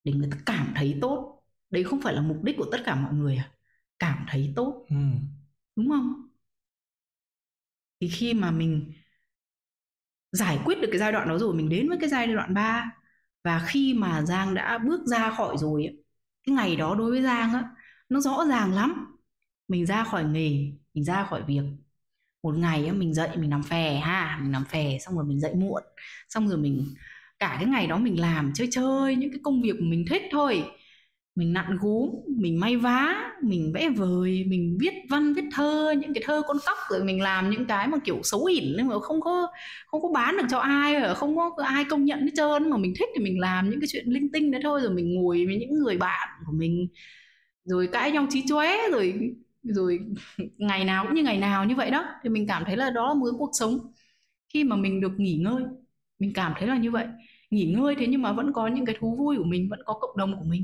để 0.03 0.13
người 0.13 0.29
ta 0.31 0.37
cảm 0.45 0.73
thấy 0.75 0.97
tốt. 1.01 1.43
Đấy 1.69 1.83
không 1.83 2.01
phải 2.01 2.13
là 2.13 2.21
mục 2.21 2.43
đích 2.43 2.57
của 2.57 2.69
tất 2.71 2.77
cả 2.85 2.95
mọi 2.95 3.13
người 3.13 3.37
à 3.37 3.51
cảm 3.99 4.25
thấy 4.29 4.53
tốt. 4.55 4.85
Ừ. 4.89 4.95
đúng 5.75 5.89
không? 5.89 6.29
Thì 7.99 8.09
khi 8.09 8.33
mà 8.33 8.51
mình 8.51 8.91
giải 10.31 10.59
quyết 10.65 10.75
được 10.81 10.87
cái 10.91 10.99
giai 10.99 11.11
đoạn 11.11 11.29
đó 11.29 11.37
rồi 11.37 11.53
mình 11.55 11.69
đến 11.69 11.89
với 11.89 11.97
cái 12.01 12.09
giai 12.09 12.27
đoạn 12.27 12.53
3 12.53 12.91
và 13.43 13.65
khi 13.67 13.93
mà 13.93 14.21
Giang 14.21 14.53
đã 14.55 14.77
bước 14.77 15.05
ra 15.05 15.31
khỏi 15.31 15.57
rồi 15.57 16.03
cái 16.43 16.55
ngày 16.55 16.75
đó 16.75 16.95
đối 16.95 17.11
với 17.11 17.21
Giang 17.21 17.53
á 17.53 17.75
nó 18.09 18.19
rõ 18.19 18.45
ràng 18.49 18.73
lắm. 18.73 19.17
Mình 19.67 19.85
ra 19.85 20.03
khỏi 20.03 20.23
nghề 20.23 20.71
mình 20.93 21.03
ra 21.03 21.23
khỏi 21.25 21.43
việc 21.47 21.63
một 22.43 22.55
ngày 22.57 22.85
á, 22.87 22.93
mình 22.93 23.13
dậy 23.13 23.29
mình 23.37 23.49
nằm 23.49 23.63
phè 23.63 23.95
ha 23.95 24.39
mình 24.41 24.51
nằm 24.51 24.63
phè 24.65 24.97
xong 24.99 25.15
rồi 25.15 25.25
mình 25.25 25.39
dậy 25.39 25.53
muộn. 25.55 25.83
Xong 26.29 26.47
rồi 26.49 26.57
mình 26.57 26.85
cả 27.39 27.55
cái 27.59 27.65
ngày 27.69 27.87
đó 27.87 27.97
mình 27.97 28.19
làm 28.19 28.51
chơi 28.55 28.67
chơi 28.71 29.15
những 29.15 29.31
cái 29.31 29.39
công 29.43 29.61
việc 29.61 29.75
mình 29.81 30.05
thích 30.09 30.21
thôi. 30.31 30.63
Mình 31.35 31.53
nặn 31.53 31.77
gốm 31.81 32.09
mình 32.39 32.59
may 32.59 32.75
vá 32.77 33.15
mình 33.43 33.71
vẽ 33.75 33.89
vời 33.89 34.45
mình 34.47 34.77
viết 34.81 34.93
văn 35.09 35.33
viết 35.33 35.43
thơ 35.53 35.93
những 36.01 36.13
cái 36.13 36.23
thơ 36.25 36.41
con 36.47 36.57
cóc 36.65 36.77
rồi 36.91 37.03
mình 37.03 37.21
làm 37.21 37.49
những 37.49 37.65
cái 37.65 37.87
mà 37.87 37.97
kiểu 38.05 38.19
xấu 38.23 38.45
ỉn 38.45 38.63
nhưng 38.77 38.87
mà 38.87 38.99
không 38.99 39.21
có 39.21 39.47
không 39.87 40.01
có 40.01 40.09
bán 40.13 40.37
được 40.37 40.43
cho 40.49 40.59
ai 40.59 41.15
không 41.15 41.35
có 41.37 41.51
ai 41.63 41.85
công 41.89 42.05
nhận 42.05 42.19
hết 42.21 42.31
trơn. 42.35 42.69
Mà 42.69 42.77
mình 42.77 42.93
thích 42.99 43.09
thì 43.15 43.23
mình 43.23 43.39
làm 43.39 43.69
những 43.69 43.79
cái 43.81 43.87
chuyện 43.91 44.05
linh 44.07 44.31
tinh 44.31 44.51
đấy 44.51 44.61
thôi 44.63 44.81
rồi 44.83 44.93
mình 44.93 45.15
ngồi 45.15 45.45
với 45.45 45.57
những 45.57 45.73
người 45.83 45.97
bạn 45.97 46.29
của 46.47 46.53
mình. 46.57 46.87
Rồi 47.65 47.89
cãi 47.91 48.11
nhau 48.11 48.27
trí 48.29 48.43
chóe 48.49 48.89
rồi 48.91 49.13
rồi 49.73 49.99
ngày 50.57 50.85
nào 50.85 51.05
cũng 51.05 51.15
như 51.15 51.23
ngày 51.23 51.37
nào 51.37 51.65
như 51.65 51.75
vậy 51.75 51.91
đó 51.91 52.05
thì 52.23 52.29
mình 52.29 52.47
cảm 52.47 52.63
thấy 52.65 52.77
là 52.77 52.89
đó 52.89 53.07
là 53.07 53.13
một 53.13 53.27
cuộc 53.37 53.51
sống. 53.53 53.79
Khi 54.53 54.63
mà 54.63 54.75
mình 54.75 55.01
được 55.01 55.11
nghỉ 55.19 55.37
ngơi 55.37 55.63
mình 56.19 56.33
cảm 56.33 56.53
thấy 56.59 56.67
là 56.67 56.77
như 56.77 56.91
vậy. 56.91 57.07
Nghỉ 57.51 57.65
ngơi 57.65 57.95
thế 57.99 58.07
nhưng 58.07 58.21
mà 58.21 58.33
vẫn 58.33 58.53
có 58.53 58.67
những 58.67 58.85
cái 58.85 58.95
thú 58.99 59.15
vui 59.15 59.37
của 59.37 59.43
mình 59.43 59.69
vẫn 59.69 59.79
có 59.85 59.93
cộng 59.93 60.17
đồng 60.17 60.39
của 60.39 60.45
mình. 60.45 60.63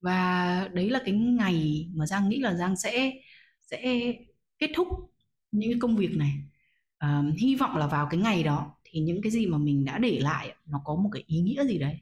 Và 0.00 0.68
đấy 0.72 0.90
là 0.90 1.00
cái 1.04 1.14
ngày 1.14 1.88
mà 1.94 2.06
giang 2.06 2.28
nghĩ 2.28 2.40
là 2.40 2.54
giang 2.54 2.76
sẽ 2.76 3.12
sẽ 3.60 4.12
kết 4.58 4.70
thúc 4.76 4.88
những 5.52 5.70
cái 5.72 5.80
công 5.80 5.96
việc 5.96 6.16
này. 6.16 6.32
À, 6.98 7.22
hy 7.38 7.56
vọng 7.56 7.76
là 7.76 7.86
vào 7.86 8.08
cái 8.10 8.20
ngày 8.20 8.42
đó 8.42 8.76
thì 8.84 9.00
những 9.00 9.22
cái 9.22 9.32
gì 9.32 9.46
mà 9.46 9.58
mình 9.58 9.84
đã 9.84 9.98
để 9.98 10.18
lại 10.20 10.54
nó 10.66 10.82
có 10.84 10.94
một 10.94 11.10
cái 11.12 11.24
ý 11.26 11.40
nghĩa 11.40 11.64
gì 11.64 11.78
đấy. 11.78 11.98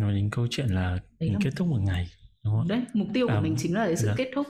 Nói 0.00 0.14
đến 0.14 0.30
câu 0.32 0.46
chuyện 0.50 0.68
là 0.68 0.90
đấy 0.90 1.00
mình 1.20 1.32
là 1.32 1.38
kết 1.44 1.50
thúc 1.56 1.68
một 1.68 1.80
ngày 1.86 2.08
đúng 2.44 2.54
không? 2.58 2.68
đấy 2.68 2.82
mục 2.92 3.08
tiêu 3.14 3.28
của 3.28 3.34
à, 3.34 3.40
mình 3.40 3.54
chính 3.58 3.74
là 3.74 3.86
cái 3.86 3.96
sự 3.96 4.06
dạ. 4.06 4.14
kết 4.16 4.30
thúc 4.34 4.46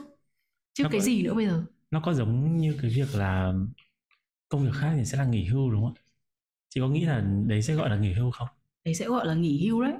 chứ 0.73 0.83
Nó 0.83 0.89
cái 0.89 0.99
có- 0.99 1.05
gì 1.05 1.23
nữa 1.23 1.33
bây 1.33 1.45
giờ? 1.47 1.63
nó 1.91 1.99
có 2.05 2.13
giống 2.13 2.57
như 2.57 2.77
cái 2.81 2.91
việc 2.91 3.15
là 3.15 3.53
công 4.49 4.63
việc 4.65 4.71
khác 4.73 4.93
thì 4.97 5.05
sẽ 5.05 5.17
là 5.17 5.25
nghỉ 5.25 5.45
hưu 5.45 5.71
đúng 5.71 5.83
không 5.83 5.93
chị 6.69 6.81
có 6.81 6.87
nghĩ 6.89 7.05
là 7.05 7.21
đấy 7.47 7.61
sẽ 7.61 7.75
gọi 7.75 7.89
là 7.89 7.97
nghỉ 7.97 8.13
hưu 8.13 8.31
không? 8.31 8.47
Đấy 8.85 8.95
sẽ 8.95 9.07
gọi 9.07 9.27
là 9.27 9.33
nghỉ 9.33 9.67
hưu 9.67 9.81
đấy. 9.83 9.93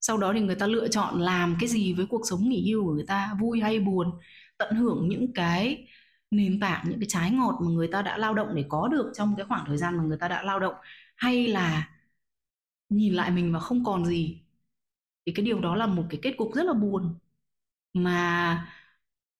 Sau 0.00 0.18
đó 0.18 0.32
thì 0.34 0.40
người 0.40 0.54
ta 0.54 0.66
lựa 0.66 0.88
chọn 0.88 1.20
làm 1.20 1.56
cái 1.60 1.68
gì 1.68 1.92
với 1.92 2.06
cuộc 2.06 2.22
sống 2.30 2.48
nghỉ 2.48 2.70
hưu 2.72 2.84
của 2.84 2.92
người 2.92 3.04
ta 3.06 3.34
vui 3.40 3.60
hay 3.60 3.80
buồn 3.80 4.10
tận 4.58 4.76
hưởng 4.76 5.08
những 5.08 5.32
cái 5.34 5.86
nền 6.30 6.60
tảng 6.60 6.84
những 6.90 7.00
cái 7.00 7.06
trái 7.10 7.30
ngọt 7.30 7.58
mà 7.62 7.68
người 7.70 7.88
ta 7.88 8.02
đã 8.02 8.18
lao 8.18 8.34
động 8.34 8.54
để 8.54 8.64
có 8.68 8.88
được 8.88 9.12
trong 9.14 9.34
cái 9.36 9.46
khoảng 9.46 9.64
thời 9.66 9.76
gian 9.78 9.96
mà 9.96 10.04
người 10.04 10.18
ta 10.20 10.28
đã 10.28 10.42
lao 10.42 10.60
động. 10.60 10.74
Hay 11.16 11.46
là 11.46 11.90
nhìn 12.88 13.14
lại 13.14 13.30
mình 13.30 13.52
và 13.52 13.60
không 13.60 13.84
còn 13.84 14.06
gì 14.06 14.42
thì 15.26 15.32
cái 15.32 15.44
điều 15.46 15.60
đó 15.60 15.76
là 15.76 15.86
một 15.86 16.04
cái 16.10 16.20
kết 16.22 16.34
cục 16.38 16.50
rất 16.54 16.62
là 16.66 16.72
buồn. 16.72 17.14
Mà 17.94 18.68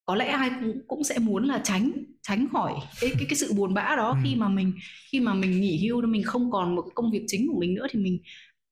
có 0.08 0.14
lẽ 0.14 0.26
ai 0.26 0.50
cũng 0.60 0.80
cũng 0.88 1.04
sẽ 1.04 1.18
muốn 1.18 1.44
là 1.44 1.60
tránh 1.64 1.92
tránh 2.22 2.48
khỏi 2.52 2.72
cái 3.00 3.10
cái 3.18 3.26
cái 3.28 3.36
sự 3.36 3.52
buồn 3.56 3.74
bã 3.74 3.94
đó 3.96 4.10
Ừ. 4.10 4.16
khi 4.24 4.36
mà 4.36 4.48
mình 4.48 4.72
khi 5.12 5.20
mà 5.20 5.34
mình 5.34 5.60
nghỉ 5.60 5.86
hưu 5.88 6.02
mình 6.06 6.22
không 6.22 6.50
còn 6.50 6.76
một 6.76 6.84
công 6.94 7.10
việc 7.10 7.24
chính 7.26 7.48
của 7.52 7.60
mình 7.60 7.74
nữa 7.74 7.86
thì 7.90 8.00
mình 8.00 8.18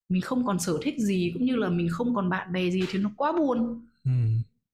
mình 0.08 0.22
không 0.22 0.46
còn 0.46 0.58
sở 0.58 0.78
thích 0.82 0.94
gì 0.98 1.30
cũng 1.34 1.44
như 1.44 1.56
là 1.56 1.68
mình 1.68 1.88
không 1.90 2.14
còn 2.14 2.30
bạn 2.30 2.52
bè 2.52 2.70
gì 2.70 2.82
thì 2.90 2.98
nó 2.98 3.10
quá 3.16 3.32
buồn 3.32 3.86
ừ. 4.04 4.10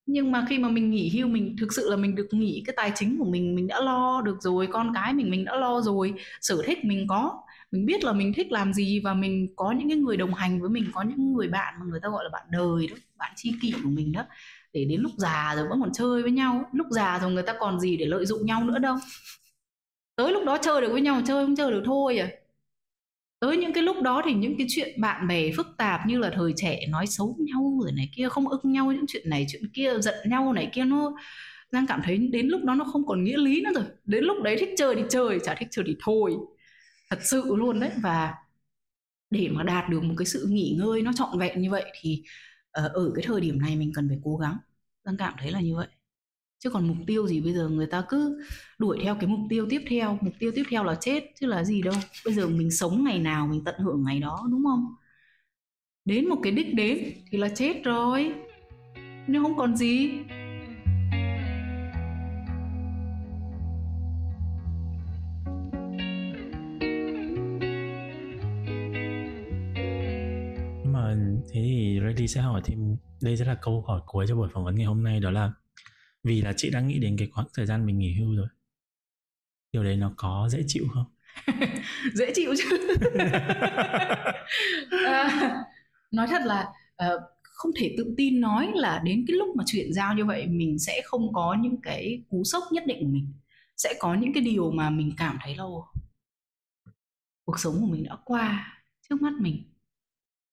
nhưng 0.06 0.32
mà 0.32 0.46
khi 0.48 0.58
mà 0.58 0.68
mình 0.68 0.90
nghỉ 0.90 1.08
hưu 1.10 1.28
mình 1.28 1.56
thực 1.60 1.72
sự 1.72 1.90
là 1.90 1.96
mình 1.96 2.14
được 2.14 2.28
nghỉ 2.32 2.62
cái 2.66 2.74
tài 2.76 2.92
chính 2.94 3.18
của 3.18 3.24
mình 3.30 3.54
mình 3.54 3.66
đã 3.66 3.80
lo 3.80 4.22
được 4.22 4.36
rồi 4.42 4.68
con 4.72 4.92
cái 4.94 5.14
mình 5.14 5.30
mình 5.30 5.44
đã 5.44 5.56
lo 5.56 5.80
rồi 5.80 6.14
sở 6.40 6.62
thích 6.66 6.84
mình 6.84 7.06
có 7.08 7.41
mình 7.72 7.86
biết 7.86 8.04
là 8.04 8.12
mình 8.12 8.32
thích 8.32 8.52
làm 8.52 8.72
gì 8.72 9.00
và 9.00 9.14
mình 9.14 9.48
có 9.56 9.72
những 9.72 9.88
cái 9.88 9.98
người 9.98 10.16
đồng 10.16 10.34
hành 10.34 10.60
với 10.60 10.70
mình, 10.70 10.84
có 10.92 11.02
những 11.02 11.32
người 11.32 11.48
bạn 11.48 11.74
mà 11.80 11.86
người 11.90 12.00
ta 12.02 12.08
gọi 12.08 12.24
là 12.24 12.30
bạn 12.32 12.42
đời 12.50 12.86
đó, 12.86 12.96
bạn 13.18 13.32
tri 13.36 13.52
kỷ 13.62 13.72
của 13.82 13.90
mình 13.90 14.12
đó, 14.12 14.24
để 14.72 14.84
đến 14.84 15.00
lúc 15.00 15.12
già 15.16 15.52
rồi 15.56 15.68
vẫn 15.68 15.80
còn 15.80 15.92
chơi 15.92 16.22
với 16.22 16.30
nhau. 16.30 16.64
Lúc 16.72 16.86
già 16.90 17.18
rồi 17.18 17.32
người 17.32 17.42
ta 17.42 17.54
còn 17.60 17.80
gì 17.80 17.96
để 17.96 18.06
lợi 18.06 18.26
dụng 18.26 18.46
nhau 18.46 18.64
nữa 18.64 18.78
đâu. 18.78 18.96
Tới 20.16 20.32
lúc 20.32 20.44
đó 20.46 20.58
chơi 20.62 20.80
được 20.80 20.92
với 20.92 21.00
nhau, 21.00 21.22
chơi 21.26 21.46
không 21.46 21.56
chơi 21.56 21.70
được 21.70 21.82
thôi 21.84 22.18
à. 22.18 22.28
Tới 23.40 23.56
những 23.56 23.72
cái 23.72 23.82
lúc 23.82 24.02
đó 24.02 24.22
thì 24.24 24.34
những 24.34 24.54
cái 24.58 24.66
chuyện 24.70 25.00
bạn 25.00 25.28
bè 25.28 25.52
phức 25.56 25.66
tạp 25.78 26.06
như 26.06 26.18
là 26.18 26.30
thời 26.34 26.52
trẻ 26.56 26.86
nói 26.88 27.06
xấu 27.06 27.36
nhau 27.38 27.78
rồi 27.82 27.92
này 27.92 28.10
kia, 28.16 28.28
không 28.28 28.48
ưng 28.48 28.72
nhau 28.72 28.92
những 28.92 29.04
chuyện 29.08 29.30
này, 29.30 29.46
chuyện 29.48 29.62
kia, 29.74 29.98
giận 30.00 30.14
nhau 30.26 30.52
này 30.52 30.70
kia, 30.74 30.84
nó 30.84 31.12
đang 31.72 31.86
cảm 31.86 32.00
thấy 32.04 32.18
đến 32.18 32.46
lúc 32.46 32.64
đó 32.64 32.74
nó 32.74 32.84
không 32.84 33.06
còn 33.06 33.24
nghĩa 33.24 33.36
lý 33.36 33.60
nữa 33.62 33.70
rồi. 33.74 33.84
Đến 34.04 34.24
lúc 34.24 34.42
đấy 34.42 34.56
thích 34.60 34.74
chơi 34.76 34.94
thì 34.94 35.02
chơi, 35.08 35.38
chả 35.44 35.54
thích 35.54 35.68
chơi 35.70 35.84
thì 35.88 35.96
thôi 36.04 36.32
thật 37.12 37.18
sự 37.22 37.56
luôn 37.56 37.80
đấy. 37.80 37.90
Và 38.02 38.34
để 39.30 39.48
mà 39.48 39.62
đạt 39.62 39.88
được 39.88 40.02
một 40.02 40.14
cái 40.18 40.26
sự 40.26 40.46
nghỉ 40.48 40.76
ngơi 40.78 41.02
nó 41.02 41.12
trọn 41.12 41.38
vẹn 41.38 41.62
như 41.62 41.70
vậy 41.70 41.84
thì 42.00 42.22
ờ, 42.70 42.88
ở 42.94 43.12
cái 43.14 43.24
thời 43.26 43.40
điểm 43.40 43.58
này 43.60 43.76
mình 43.76 43.92
cần 43.94 44.08
phải 44.08 44.18
cố 44.24 44.36
gắng. 44.36 44.56
Đang 45.04 45.16
cảm 45.16 45.34
thấy 45.38 45.50
là 45.50 45.60
như 45.60 45.76
vậy. 45.76 45.88
Chứ 46.58 46.70
còn 46.70 46.88
mục 46.88 46.96
tiêu 47.06 47.26
gì 47.26 47.40
bây 47.40 47.52
giờ? 47.52 47.68
Người 47.68 47.86
ta 47.86 48.04
cứ 48.08 48.44
đuổi 48.78 48.98
theo 49.02 49.14
cái 49.14 49.26
mục 49.26 49.40
tiêu 49.50 49.66
tiếp 49.70 49.82
theo. 49.88 50.18
Mục 50.20 50.34
tiêu 50.38 50.52
tiếp 50.54 50.62
theo 50.70 50.84
là 50.84 50.94
chết, 51.00 51.24
chứ 51.40 51.46
là 51.46 51.64
gì 51.64 51.82
đâu. 51.82 51.94
Bây 52.24 52.34
giờ 52.34 52.48
mình 52.48 52.70
sống 52.70 53.04
ngày 53.04 53.18
nào, 53.18 53.46
mình 53.46 53.64
tận 53.64 53.74
hưởng 53.78 54.04
ngày 54.04 54.20
đó, 54.20 54.46
đúng 54.50 54.64
không? 54.64 54.94
Đến 56.04 56.28
một 56.28 56.38
cái 56.42 56.52
đích 56.52 56.74
đến 56.74 56.98
thì 57.30 57.38
là 57.38 57.48
chết 57.48 57.84
rồi. 57.84 58.34
Nếu 59.26 59.42
không 59.42 59.56
còn 59.56 59.76
gì. 59.76 60.10
Reddy 72.12 72.28
sẽ 72.28 72.40
hỏi 72.40 72.60
thêm 72.64 72.96
đây 73.22 73.36
sẽ 73.36 73.44
là 73.44 73.54
câu 73.62 73.84
hỏi 73.88 74.00
cuối 74.06 74.26
cho 74.28 74.36
buổi 74.36 74.48
phỏng 74.52 74.64
vấn 74.64 74.74
ngày 74.74 74.86
hôm 74.86 75.02
nay 75.02 75.20
đó 75.20 75.30
là 75.30 75.52
vì 76.24 76.42
là 76.42 76.52
chị 76.56 76.70
đã 76.70 76.80
nghĩ 76.80 76.98
đến 76.98 77.16
cái 77.18 77.28
quãng 77.34 77.46
thời 77.54 77.66
gian 77.66 77.86
mình 77.86 77.98
nghỉ 77.98 78.14
hưu 78.14 78.36
rồi 78.36 78.46
điều 79.72 79.84
đấy 79.84 79.96
nó 79.96 80.12
có 80.16 80.48
dễ 80.50 80.62
chịu 80.66 80.84
không? 80.94 81.04
Dễ 82.14 82.32
chịu 82.34 82.54
chứ. 82.58 82.96
À, 85.06 85.54
nói 86.10 86.26
thật 86.30 86.42
là 86.44 86.72
ờ, 86.96 87.20
không 87.42 87.70
thể 87.76 87.94
tự 87.98 88.14
tin 88.16 88.40
nói 88.40 88.72
là 88.74 89.00
đến 89.04 89.24
cái 89.28 89.36
lúc 89.36 89.56
mà 89.56 89.64
chuyển 89.66 89.92
giao 89.92 90.14
như 90.14 90.24
vậy 90.24 90.46
mình 90.46 90.78
sẽ 90.78 91.02
không 91.04 91.32
có 91.32 91.56
những 91.60 91.80
cái 91.82 92.22
cú 92.28 92.44
sốc 92.44 92.62
nhất 92.72 92.84
định 92.86 92.98
của 93.00 93.08
mình. 93.08 93.32
Sẽ 93.76 93.94
có 93.98 94.14
những 94.14 94.32
cái 94.34 94.42
điều 94.42 94.70
mà 94.70 94.90
mình 94.90 95.12
cảm 95.16 95.38
thấy 95.42 95.54
"Ồ, 95.54 95.86
cuộc 97.44 97.60
sống 97.60 97.74
của 97.80 97.86
mình 97.86 98.04
đã 98.04 98.16
qua 98.24 98.74
trước 99.08 99.22
mắt 99.22 99.32
mình 99.40 99.71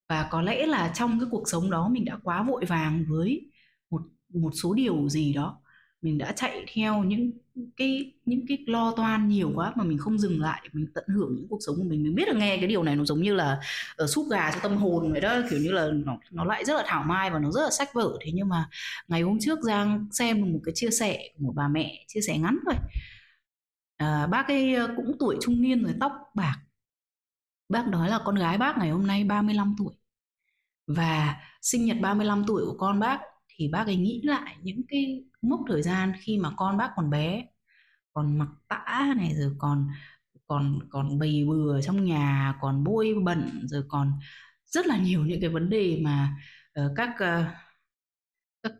và 0.10 0.28
có 0.32 0.42
lẽ 0.42 0.66
là 0.66 0.92
trong 0.96 1.20
cái 1.20 1.30
cuộc 1.32 1.44
sống 1.50 1.72
đó 1.72 1.90
mình 1.90 2.06
đã 2.06 2.18
quá 2.24 2.44
vội 2.44 2.66
vàng 2.66 3.06
với 3.10 3.52
một 3.90 4.02
một 4.34 4.52
số 4.64 4.74
điều 4.74 5.10
gì 5.10 5.34
đó. 5.34 5.62
Mình 6.02 6.18
đã 6.18 6.32
chạy 6.32 6.66
theo 6.74 7.04
những 7.04 7.32
cái 7.78 8.14
những 8.26 8.46
cái 8.48 8.58
lo 8.68 8.94
toan 8.98 9.28
nhiều 9.28 9.52
quá 9.56 9.74
mà 9.76 9.84
mình 9.84 9.98
không 9.98 10.20
dừng 10.20 10.42
lại 10.42 10.70
mình 10.74 10.88
tận 10.96 11.04
hưởng 11.08 11.36
những 11.36 11.48
cuộc 11.50 11.60
sống 11.66 11.76
của 11.78 11.84
mình. 11.84 12.04
Mình 12.04 12.16
biết 12.16 12.28
là 12.28 12.34
nghe 12.40 12.58
cái 12.58 12.68
điều 12.68 12.84
này 12.84 12.96
nó 12.96 13.06
giống 13.06 13.22
như 13.22 13.34
là 13.36 13.60
ở 13.98 14.08
súp 14.08 14.28
gà 14.32 14.52
cho 14.52 14.60
tâm 14.64 14.78
hồn 14.78 15.12
vậy 15.12 15.22
đó 15.22 15.42
kiểu 15.50 15.60
như 15.60 15.72
là 15.72 15.88
nó, 16.06 16.18
nó 16.32 16.44
lại 16.46 16.66
rất 16.66 16.74
là 16.76 16.84
thảo 16.88 17.04
mai 17.04 17.32
và 17.32 17.40
nó 17.40 17.52
rất 17.52 17.62
là 17.64 17.70
sách 17.72 17.90
vở. 17.94 18.18
Thế 18.22 18.32
nhưng 18.34 18.50
mà 18.50 18.70
ngày 19.08 19.22
hôm 19.22 19.38
trước 19.40 19.60
giang 19.62 20.08
xem 20.12 20.54
một 20.54 20.60
cái 20.64 20.74
chia 20.76 20.90
sẻ 20.92 21.32
của 21.38 21.46
một 21.46 21.54
bà 21.56 21.68
mẹ 21.68 22.06
chia 22.08 22.22
sẻ 22.22 22.38
ngắn 22.38 22.60
thôi. 22.66 22.76
À, 23.98 24.28
bác 24.28 24.48
ấy 24.48 24.76
ờ, 24.76 24.88
cũng 24.96 25.18
tuổi 25.20 25.38
trung 25.42 25.62
niên 25.62 25.84
rồi 25.84 25.94
tóc 26.00 26.12
bạc. 26.36 26.56
Bác 27.70 27.88
nói 27.88 28.10
là 28.10 28.20
con 28.26 28.36
gái 28.36 28.58
bác 28.58 28.78
ngày 28.78 28.90
hôm 28.90 29.08
nay 29.08 29.24
35 29.24 29.76
tuổi 29.78 29.94
và 30.90 31.36
sinh 31.62 31.86
nhật 31.86 31.98
35 32.02 32.44
tuổi 32.48 32.66
của 32.66 32.78
con 32.78 33.00
bác 33.00 33.20
thì 33.58 33.68
bác 33.68 33.88
ấy 33.88 33.96
nghĩ 33.96 34.22
lại 34.24 34.56
những 34.62 34.82
cái 34.88 35.24
mốc 35.42 35.60
thời 35.68 35.82
gian 35.82 36.14
khi 36.20 36.38
mà 36.38 36.52
con 36.58 36.78
bác 36.78 36.90
còn 36.96 37.10
bé 37.10 37.46
còn 38.14 38.38
mặc 38.38 38.50
tã 38.68 39.14
này 39.18 39.34
rồi 39.36 39.56
còn 39.58 39.88
còn 40.48 40.80
còn 40.90 41.20
bầy 41.20 41.46
bừa 41.48 41.82
trong 41.82 42.06
nhà 42.06 42.56
còn 42.62 42.84
bôi 42.84 43.16
bẩn 43.24 43.68
rồi 43.68 43.84
còn 43.88 44.14
rất 44.66 44.88
là 44.88 44.98
nhiều 44.98 45.26
những 45.26 45.42
cái 45.42 45.50
vấn 45.50 45.70
đề 45.70 46.00
mà 46.04 46.36
uh, 46.80 46.92
các 46.96 47.10
uh, 47.10 47.46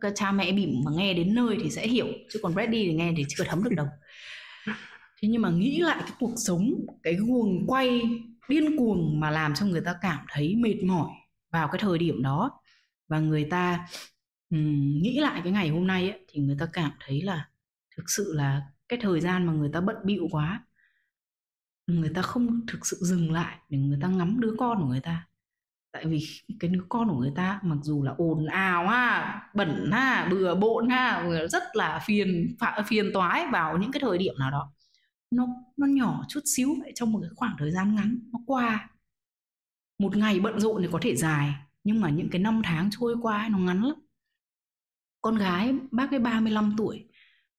các 0.00 0.12
cha 0.14 0.32
mẹ 0.32 0.52
bỉm 0.52 0.70
mà 0.84 0.90
nghe 0.94 1.14
đến 1.14 1.34
nơi 1.34 1.56
thì 1.62 1.70
sẽ 1.70 1.86
hiểu 1.86 2.06
chứ 2.32 2.40
còn 2.42 2.54
ready 2.54 2.86
thì 2.86 2.94
nghe 2.94 3.12
thì 3.16 3.24
chưa 3.28 3.44
thấm 3.44 3.64
được 3.64 3.74
đâu. 3.76 3.86
Thế 5.22 5.28
nhưng 5.28 5.42
mà 5.42 5.50
nghĩ 5.50 5.80
lại 5.80 5.98
cái 6.00 6.12
cuộc 6.18 6.34
sống 6.36 6.70
cái 7.02 7.14
guồng 7.14 7.66
quay 7.66 8.00
điên 8.48 8.76
cuồng 8.76 9.20
mà 9.20 9.30
làm 9.30 9.54
cho 9.54 9.66
người 9.66 9.80
ta 9.80 9.94
cảm 10.00 10.26
thấy 10.28 10.56
mệt 10.56 10.76
mỏi 10.84 11.10
vào 11.50 11.68
cái 11.68 11.78
thời 11.78 11.98
điểm 11.98 12.22
đó. 12.22 12.60
Và 13.08 13.18
người 13.18 13.44
ta 13.50 13.86
um, 14.50 15.02
nghĩ 15.02 15.20
lại 15.20 15.40
cái 15.44 15.52
ngày 15.52 15.68
hôm 15.68 15.86
nay 15.86 16.10
ấy, 16.10 16.26
thì 16.28 16.40
người 16.40 16.56
ta 16.60 16.66
cảm 16.72 16.90
thấy 17.06 17.22
là 17.22 17.48
thực 17.96 18.04
sự 18.10 18.32
là 18.34 18.62
cái 18.88 18.98
thời 19.02 19.20
gian 19.20 19.46
mà 19.46 19.52
người 19.52 19.70
ta 19.72 19.80
bận 19.80 19.96
bịu 20.04 20.28
quá 20.30 20.64
người 21.90 22.10
ta 22.14 22.22
không 22.22 22.66
thực 22.66 22.86
sự 22.86 22.96
dừng 23.00 23.32
lại 23.32 23.58
để 23.68 23.78
người 23.78 23.98
ta 24.02 24.08
ngắm 24.08 24.40
đứa 24.40 24.54
con 24.58 24.78
của 24.80 24.86
người 24.86 25.00
ta. 25.00 25.26
Tại 25.92 26.04
vì 26.06 26.26
cái 26.60 26.70
đứa 26.70 26.84
con 26.88 27.08
của 27.08 27.16
người 27.18 27.32
ta 27.36 27.60
mặc 27.62 27.78
dù 27.82 28.02
là 28.02 28.14
ồn 28.18 28.46
ào 28.46 28.88
ha 28.88 29.42
bẩn 29.54 29.90
ha 29.92 30.28
bừa 30.30 30.54
bộn 30.54 30.88
ha 30.88 31.28
rất 31.50 31.62
là 31.74 32.00
phiền 32.06 32.56
phiền 32.86 33.10
toái 33.14 33.46
vào 33.52 33.78
những 33.78 33.92
cái 33.92 34.00
thời 34.00 34.18
điểm 34.18 34.34
nào 34.38 34.50
đó 34.50 34.72
nó 35.30 35.46
nó 35.76 35.86
nhỏ 35.86 36.24
chút 36.28 36.40
xíu 36.44 36.74
vậy 36.80 36.92
trong 36.94 37.12
một 37.12 37.18
cái 37.22 37.30
khoảng 37.36 37.56
thời 37.58 37.70
gian 37.70 37.94
ngắn 37.94 38.18
nó 38.32 38.38
qua 38.46 38.90
một 40.00 40.16
ngày 40.16 40.40
bận 40.40 40.60
rộn 40.60 40.82
thì 40.82 40.88
có 40.92 40.98
thể 41.02 41.16
dài 41.16 41.54
nhưng 41.84 42.00
mà 42.00 42.10
những 42.10 42.28
cái 42.30 42.40
năm 42.40 42.62
tháng 42.64 42.90
trôi 42.92 43.16
qua 43.22 43.48
nó 43.48 43.58
ngắn 43.58 43.82
lắm. 43.82 43.96
Con 45.20 45.36
gái 45.36 45.74
bác 45.90 46.10
ấy 46.10 46.18
35 46.18 46.74
tuổi 46.78 47.08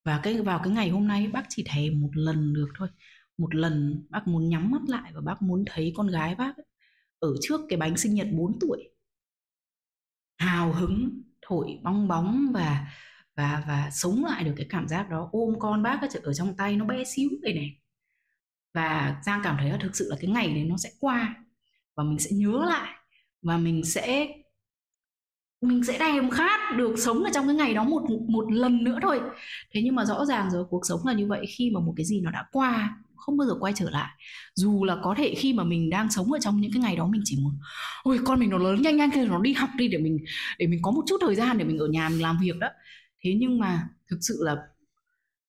và 0.05 0.19
cái 0.23 0.41
vào 0.41 0.59
cái 0.63 0.73
ngày 0.73 0.89
hôm 0.89 1.07
nay 1.07 1.27
bác 1.27 1.43
chỉ 1.49 1.63
thèm 1.67 2.01
một 2.01 2.09
lần 2.13 2.53
được 2.53 2.67
thôi. 2.77 2.87
Một 3.37 3.55
lần 3.55 4.05
bác 4.09 4.27
muốn 4.27 4.49
nhắm 4.49 4.71
mắt 4.71 4.81
lại 4.87 5.11
và 5.13 5.21
bác 5.21 5.41
muốn 5.41 5.63
thấy 5.67 5.93
con 5.95 6.07
gái 6.07 6.35
bác 6.35 6.57
ấy, 6.57 6.65
ở 7.19 7.35
trước 7.41 7.61
cái 7.69 7.77
bánh 7.77 7.97
sinh 7.97 8.13
nhật 8.13 8.27
4 8.31 8.59
tuổi. 8.59 8.89
Hào 10.37 10.73
hứng 10.73 11.21
thổi 11.41 11.79
bong 11.83 12.07
bóng 12.07 12.51
và 12.53 12.87
và 13.35 13.63
và 13.67 13.89
sống 13.91 14.25
lại 14.25 14.43
được 14.43 14.53
cái 14.57 14.65
cảm 14.69 14.87
giác 14.87 15.09
đó. 15.09 15.29
Ôm 15.31 15.55
con 15.59 15.83
bác 15.83 15.99
ở 16.23 16.33
trong 16.33 16.55
tay 16.57 16.75
nó 16.75 16.85
bé 16.85 17.03
xíu 17.03 17.29
đây 17.41 17.53
này. 17.53 17.81
Và 18.73 19.21
giang 19.25 19.41
cảm 19.43 19.57
thấy 19.59 19.69
là 19.69 19.77
thực 19.81 19.95
sự 19.95 20.07
là 20.09 20.17
cái 20.21 20.31
ngày 20.31 20.47
đấy 20.47 20.63
nó 20.63 20.77
sẽ 20.77 20.89
qua 20.99 21.40
và 21.95 22.03
mình 22.03 22.19
sẽ 22.19 22.31
nhớ 22.33 22.65
lại 22.69 22.95
và 23.41 23.57
mình 23.57 23.83
sẽ 23.83 24.27
mình 25.61 25.83
sẽ 25.83 25.97
thèm 25.99 26.29
khát 26.29 26.77
được 26.77 26.95
sống 26.97 27.23
ở 27.23 27.29
trong 27.33 27.47
cái 27.47 27.55
ngày 27.55 27.73
đó 27.73 27.83
một 27.83 28.03
một 28.27 28.51
lần 28.51 28.83
nữa 28.83 28.99
thôi. 29.01 29.19
Thế 29.73 29.81
nhưng 29.83 29.95
mà 29.95 30.05
rõ 30.05 30.25
ràng 30.25 30.51
rồi, 30.51 30.65
cuộc 30.69 30.85
sống 30.85 30.99
là 31.05 31.13
như 31.13 31.27
vậy, 31.27 31.45
khi 31.49 31.71
mà 31.71 31.79
một 31.79 31.93
cái 31.97 32.05
gì 32.05 32.21
nó 32.21 32.31
đã 32.31 32.45
qua, 32.51 32.97
không 33.15 33.37
bao 33.37 33.47
giờ 33.47 33.53
quay 33.59 33.73
trở 33.75 33.89
lại. 33.89 34.09
Dù 34.55 34.83
là 34.83 34.97
có 35.03 35.15
thể 35.17 35.35
khi 35.37 35.53
mà 35.53 35.63
mình 35.63 35.89
đang 35.89 36.11
sống 36.11 36.31
ở 36.31 36.39
trong 36.39 36.61
những 36.61 36.71
cái 36.71 36.81
ngày 36.81 36.95
đó, 36.95 37.07
mình 37.07 37.21
chỉ 37.25 37.37
muốn, 37.43 37.53
ôi, 38.03 38.19
con 38.25 38.39
mình 38.39 38.49
nó 38.49 38.57
lớn 38.57 38.81
nhanh 38.81 38.97
nhanh 38.97 39.11
kia 39.11 39.25
nó 39.25 39.39
đi 39.39 39.53
học 39.53 39.69
đi 39.77 39.87
để 39.87 39.97
mình 39.97 40.17
để 40.59 40.67
mình 40.67 40.79
có 40.83 40.91
một 40.91 41.03
chút 41.07 41.17
thời 41.21 41.35
gian 41.35 41.57
để 41.57 41.65
mình 41.65 41.77
ở 41.77 41.87
nhà 41.87 42.09
mình 42.09 42.21
làm 42.21 42.37
việc 42.41 42.57
đó. 42.59 42.67
Thế 43.23 43.35
nhưng 43.39 43.59
mà 43.59 43.89
thực 44.09 44.17
sự 44.21 44.37
là 44.39 44.55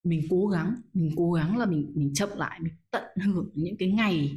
mình 0.04 0.22
cố 0.30 0.46
gắng, 0.46 0.74
mình 0.94 1.10
cố 1.16 1.32
gắng 1.32 1.58
là 1.58 1.66
mình 1.66 1.92
mình 1.94 2.14
chậm 2.14 2.28
lại, 2.36 2.60
mình 2.62 2.72
tận 2.90 3.02
hưởng 3.24 3.50
những 3.54 3.76
cái 3.78 3.90
ngày 3.90 4.30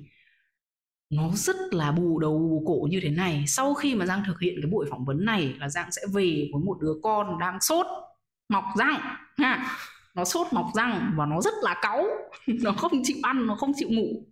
nó 1.10 1.32
rất 1.36 1.56
là 1.72 1.92
bù 1.92 2.20
đầu 2.20 2.40
bù 2.40 2.64
cổ 2.68 2.88
như 2.92 3.00
thế 3.04 3.10
này. 3.10 3.44
Sau 3.48 3.74
khi 3.74 3.96
mà 3.96 4.06
giang 4.06 4.24
thực 4.28 4.40
hiện 4.40 4.56
cái 4.62 4.72
buổi 4.72 4.88
phỏng 4.90 5.06
vấn 5.06 5.26
này 5.26 5.56
là 5.60 5.70
giang 5.70 5.92
sẽ 5.92 6.02
về 6.14 6.50
với 6.54 6.64
một 6.66 6.78
đứa 6.82 6.94
con 7.04 7.40
đang 7.40 7.62
sốt 7.62 7.86
mọc 8.50 8.64
răng 8.78 9.00
ha. 9.38 9.78
Nó 10.16 10.26
sốt 10.26 10.48
mọc 10.54 10.66
răng 10.76 11.14
và 11.18 11.26
nó 11.26 11.42
rất 11.42 11.54
là 11.62 11.76
cáu. 11.82 12.06
Nó 12.48 12.72
không 12.72 12.92
chịu 13.04 13.18
ăn 13.24 13.48
nó 13.48 13.56
không 13.56 13.72
chịu 13.76 13.90
ngủ. 13.92 14.26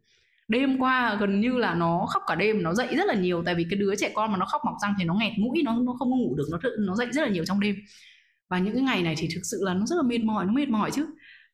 Đêm 0.48 0.78
qua 0.80 1.18
gần 1.20 1.42
như 1.42 1.58
là 1.58 1.76
nó 1.76 2.06
khóc 2.10 2.24
cả 2.28 2.36
đêm 2.36 2.64
nó 2.64 2.74
dậy 2.74 2.88
rất 2.96 3.06
là 3.08 3.14
nhiều. 3.14 3.44
Tại 3.46 3.56
vì 3.56 3.66
cái 3.70 3.80
đứa 3.80 3.96
trẻ 3.96 4.12
con 4.16 4.32
mà 4.32 4.38
nó 4.38 4.46
khóc 4.46 4.62
mọc 4.66 4.76
răng 4.82 4.94
thì 5.00 5.06
nó 5.06 5.14
nghẹt 5.14 5.34
mũi 5.38 5.62
nó 5.66 5.76
nó 5.76 5.96
không 6.00 6.12
có 6.12 6.18
ngủ 6.18 6.36
được 6.36 6.48
nó 6.52 6.60
nó 6.80 6.96
dậy 6.96 7.08
rất 7.12 7.22
là 7.22 7.30
nhiều 7.30 7.46
trong 7.46 7.60
đêm. 7.60 7.76
Và 8.50 8.60
những 8.60 8.74
cái 8.74 8.84
ngày 8.84 9.02
này 9.04 9.16
thì 9.18 9.28
thực 9.36 9.42
sự 9.44 9.58
là 9.62 9.74
nó 9.74 9.86
rất 9.86 9.96
là 9.96 10.02
mệt 10.04 10.24
mỏi 10.24 10.46
nó 10.46 10.52
mệt 10.52 10.70
mỏi 10.70 10.92
chứ. 10.92 11.08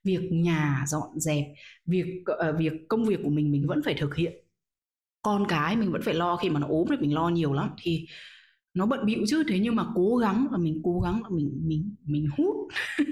Việc 0.04 0.30
nhà 0.32 0.84
dọn 0.88 1.20
dẹp 1.20 1.46
việc 1.86 2.24
uh, 2.50 2.60
việc 2.60 2.74
công 2.90 3.06
việc 3.06 3.20
của 3.24 3.30
mình 3.30 3.52
mình 3.52 3.68
vẫn 3.68 3.82
phải 3.86 3.94
thực 3.94 4.16
hiện 4.16 4.49
con 5.22 5.46
cái 5.48 5.76
mình 5.76 5.92
vẫn 5.92 6.02
phải 6.06 6.14
lo 6.14 6.36
khi 6.36 6.50
mà 6.50 6.60
nó 6.60 6.68
ốm 6.68 6.88
thì 6.90 6.98
mình 6.98 7.14
lo 7.14 7.30
nhiều 7.30 7.54
lắm. 7.54 7.70
Thì 7.82 8.08
nó 8.74 8.86
bận 8.86 9.06
bịu 9.06 9.20
chứ, 9.28 9.44
thế 9.48 9.60
nhưng 9.60 9.76
mà 9.76 9.86
cố 9.96 10.18
gắng 10.18 10.48
là 10.52 10.58
mình 10.58 10.82
cố 10.84 11.00
gắng 11.00 11.24
là 11.24 11.30
mình 11.30 11.62
mình 11.64 11.96
mình 12.06 12.30
hút 12.38 12.56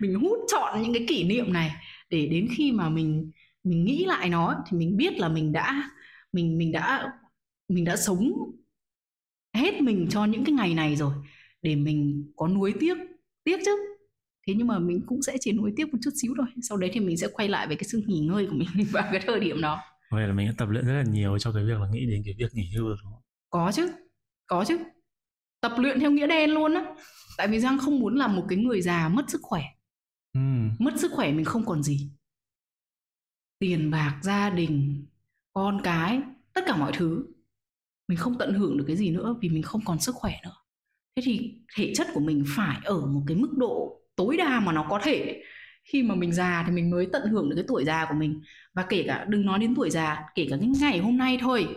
mình 0.00 0.14
hút 0.14 0.38
chọn 0.52 0.82
những 0.82 0.92
cái 0.94 1.06
kỷ 1.08 1.24
niệm 1.24 1.52
này 1.52 1.72
để 2.10 2.26
đến 2.26 2.48
khi 2.56 2.72
mà 2.72 2.88
mình 2.88 3.30
mình 3.64 3.84
nghĩ 3.84 4.04
lại 4.04 4.28
nó 4.30 4.54
thì 4.70 4.78
mình 4.78 4.96
biết 4.96 5.18
là 5.18 5.28
mình 5.28 5.52
đã, 5.52 5.90
mình 6.32 6.58
mình 6.58 6.72
đã 6.72 7.12
mình 7.68 7.84
đã 7.84 7.96
sống 7.96 8.32
hết 9.54 9.80
mình 9.82 10.06
cho 10.10 10.24
những 10.24 10.44
cái 10.44 10.52
ngày 10.52 10.74
này 10.74 10.96
rồi 10.96 11.12
để 11.62 11.76
mình 11.76 12.32
có 12.36 12.48
nuối 12.48 12.74
tiếc 12.80 12.94
tiếc 13.44 13.60
chứ. 13.64 13.76
Thế 14.46 14.54
nhưng 14.56 14.66
mà 14.66 14.78
mình 14.78 15.00
cũng 15.06 15.22
sẽ 15.22 15.36
chỉ 15.40 15.52
nuối 15.52 15.72
tiếc 15.76 15.92
một 15.92 15.98
chút 16.04 16.10
xíu 16.22 16.34
thôi. 16.36 16.46
Sau 16.62 16.78
đấy 16.78 16.90
thì 16.92 17.00
mình 17.00 17.16
sẽ 17.16 17.28
quay 17.32 17.48
lại 17.48 17.66
về 17.66 17.76
cái 17.76 17.84
sự 17.84 18.02
nghỉ 18.06 18.20
ngơi 18.20 18.46
của 18.46 18.56
mình 18.56 18.68
vào 18.92 19.08
cái 19.12 19.22
thời 19.26 19.40
điểm 19.40 19.60
đó 19.60 19.78
vậy 20.10 20.26
là 20.26 20.34
mình 20.34 20.46
đã 20.46 20.52
tập 20.58 20.68
luyện 20.68 20.86
rất 20.86 20.92
là 20.92 21.02
nhiều 21.02 21.38
cho 21.38 21.52
cái 21.52 21.64
việc 21.64 21.80
là 21.80 21.88
nghĩ 21.92 22.06
đến 22.06 22.22
cái 22.24 22.34
việc 22.38 22.54
nghỉ 22.54 22.70
hưu 22.76 22.86
rồi 22.86 22.96
đúng 23.02 23.12
không? 23.12 23.22
Có 23.50 23.72
chứ 23.74 23.92
có 24.46 24.64
chứ. 24.64 24.78
Tập 25.60 25.72
luyện 25.78 26.00
theo 26.00 26.10
nghĩa 26.10 26.26
đen 26.26 26.50
luôn 26.50 26.74
á. 26.74 26.94
Tại 27.38 27.48
vì 27.48 27.60
giang 27.60 27.78
không 27.78 27.98
muốn 28.00 28.16
làm 28.16 28.36
một 28.36 28.46
cái 28.48 28.58
người 28.58 28.82
già 28.82 29.08
mất 29.08 29.30
sức 29.30 29.40
khỏe. 29.42 29.62
Ừ. 30.32 30.40
mất 30.78 30.94
sức 30.96 31.12
khỏe 31.14 31.32
mình 31.32 31.44
không 31.44 31.66
còn 31.66 31.82
gì. 31.82 32.10
Tiền 33.58 33.90
bạc 33.90 34.20
gia 34.22 34.50
đình 34.50 35.06
con 35.52 35.80
cái 35.84 36.20
tất 36.52 36.60
cả 36.66 36.76
mọi 36.76 36.92
thứ. 36.94 37.26
Mình 38.08 38.18
không 38.18 38.38
tận 38.38 38.54
hưởng 38.54 38.76
được 38.76 38.84
cái 38.86 38.96
gì 38.96 39.10
nữa 39.10 39.36
vì 39.40 39.48
mình 39.48 39.62
không 39.62 39.80
còn 39.84 40.00
sức 40.00 40.14
khỏe 40.14 40.40
nữa. 40.44 40.56
Thế 41.16 41.22
thì 41.26 41.58
thể 41.76 41.92
chất 41.96 42.06
của 42.14 42.20
mình 42.20 42.44
phải 42.56 42.80
ở 42.84 43.06
một 43.06 43.22
cái 43.26 43.36
mức 43.36 43.52
độ 43.56 44.02
tối 44.16 44.36
đa 44.36 44.60
mà 44.60 44.72
nó 44.72 44.86
có 44.90 45.00
thể 45.02 45.42
khi 45.92 46.02
mà 46.02 46.14
mình 46.14 46.32
già 46.32 46.64
thì 46.66 46.72
mình 46.72 46.90
mới 46.90 47.08
tận 47.12 47.28
hưởng 47.28 47.48
được 47.48 47.56
cái 47.56 47.64
tuổi 47.68 47.84
già 47.84 48.06
của 48.08 48.14
mình. 48.14 48.40
Và 48.74 48.86
kể 48.88 49.04
cả 49.06 49.24
đừng 49.28 49.46
nói 49.46 49.58
đến 49.58 49.74
tuổi 49.74 49.90
già, 49.90 50.24
kể 50.34 50.46
cả 50.50 50.56
cái 50.60 50.68
ngày 50.80 50.98
hôm 50.98 51.16
nay 51.16 51.38
thôi, 51.40 51.68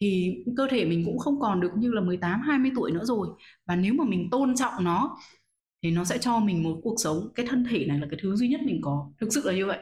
thì 0.00 0.34
cơ 0.56 0.66
thể 0.70 0.84
mình 0.84 1.04
cũng 1.04 1.18
không 1.18 1.40
còn 1.40 1.60
được 1.60 1.70
như 1.76 1.92
là 1.92 2.00
18 2.00 2.40
20 2.40 2.70
tuổi 2.74 2.92
nữa 2.92 3.04
rồi. 3.04 3.28
Và 3.66 3.76
nếu 3.76 3.94
mà 3.94 4.04
mình 4.04 4.28
tôn 4.30 4.54
trọng 4.56 4.84
nó, 4.84 5.16
thì 5.82 5.90
nó 5.90 6.04
sẽ 6.04 6.18
cho 6.18 6.40
mình 6.40 6.62
một 6.62 6.80
cuộc 6.82 6.94
sống, 6.98 7.28
cái 7.34 7.46
thân 7.46 7.64
thể 7.70 7.86
này 7.86 7.98
là 7.98 8.06
cái 8.10 8.18
thứ 8.22 8.36
duy 8.36 8.48
nhất 8.48 8.60
mình 8.64 8.80
có. 8.82 9.10
Thực 9.20 9.32
sự 9.32 9.42
là 9.44 9.52
như 9.52 9.66
vậy. 9.66 9.78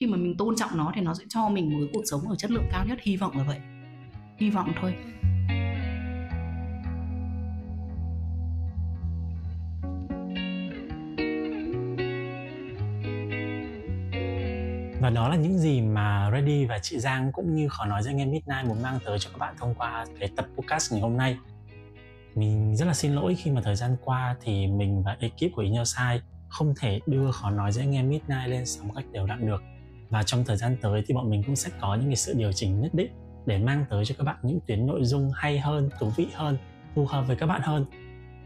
Khi 0.00 0.06
mà 0.06 0.16
mình 0.16 0.36
tôn 0.36 0.56
trọng 0.56 0.70
nó 0.76 0.92
thì 0.94 1.00
nó 1.00 1.14
sẽ 1.14 1.24
cho 1.28 1.48
mình 1.48 1.72
một 1.72 1.78
cái 1.80 1.90
cuộc 1.92 2.02
sống 2.04 2.20
ở 2.28 2.36
chất 2.36 2.50
lượng 2.50 2.68
cao 2.72 2.84
nhất. 2.88 2.98
Hy 3.02 3.16
vọng 3.16 3.38
là 3.38 3.44
vậy. 3.44 3.58
Hy 4.38 4.50
vọng 4.50 4.72
thôi. 4.80 4.94
Và 15.04 15.10
đó 15.10 15.28
là 15.28 15.36
những 15.36 15.58
gì 15.58 15.80
mà 15.80 16.30
Ready 16.32 16.64
và 16.64 16.78
chị 16.78 16.98
Giang 16.98 17.32
cũng 17.32 17.54
như 17.54 17.68
khó 17.68 17.84
nói 17.84 18.02
với 18.02 18.12
anh 18.12 18.30
Midnight 18.30 18.66
muốn 18.66 18.82
mang 18.82 18.98
tới 19.04 19.18
cho 19.18 19.30
các 19.30 19.38
bạn 19.38 19.54
thông 19.58 19.74
qua 19.74 20.06
cái 20.20 20.28
tập 20.36 20.46
podcast 20.56 20.92
ngày 20.92 21.00
hôm 21.00 21.16
nay. 21.16 21.36
Mình 22.34 22.76
rất 22.76 22.86
là 22.86 22.94
xin 22.94 23.14
lỗi 23.14 23.34
khi 23.34 23.50
mà 23.50 23.60
thời 23.60 23.76
gian 23.76 23.96
qua 24.04 24.36
thì 24.42 24.66
mình 24.66 25.02
và 25.02 25.16
ekip 25.20 25.54
của 25.54 25.62
Inyo 25.62 25.84
Sai 25.84 26.20
không 26.48 26.74
thể 26.80 27.00
đưa 27.06 27.30
khó 27.30 27.50
nói 27.50 27.72
dễ 27.72 27.86
nghe 27.86 28.02
Midnight 28.02 28.48
lên 28.48 28.66
sóng 28.66 28.94
cách 28.94 29.04
đều 29.12 29.26
đặn 29.26 29.46
được. 29.46 29.62
Và 30.10 30.22
trong 30.22 30.44
thời 30.44 30.56
gian 30.56 30.76
tới 30.82 31.02
thì 31.06 31.14
bọn 31.14 31.30
mình 31.30 31.42
cũng 31.42 31.56
sẽ 31.56 31.70
có 31.80 31.94
những 31.94 32.06
cái 32.06 32.16
sự 32.16 32.34
điều 32.36 32.52
chỉnh 32.52 32.80
nhất 32.80 32.94
định 32.94 33.12
để 33.46 33.58
mang 33.58 33.84
tới 33.90 34.04
cho 34.04 34.14
các 34.18 34.24
bạn 34.24 34.36
những 34.42 34.60
tuyến 34.66 34.86
nội 34.86 35.04
dung 35.04 35.30
hay 35.34 35.58
hơn, 35.58 35.90
thú 36.00 36.12
vị 36.16 36.26
hơn, 36.34 36.58
phù 36.94 37.06
hợp 37.06 37.24
với 37.26 37.36
các 37.36 37.46
bạn 37.46 37.60
hơn 37.64 37.84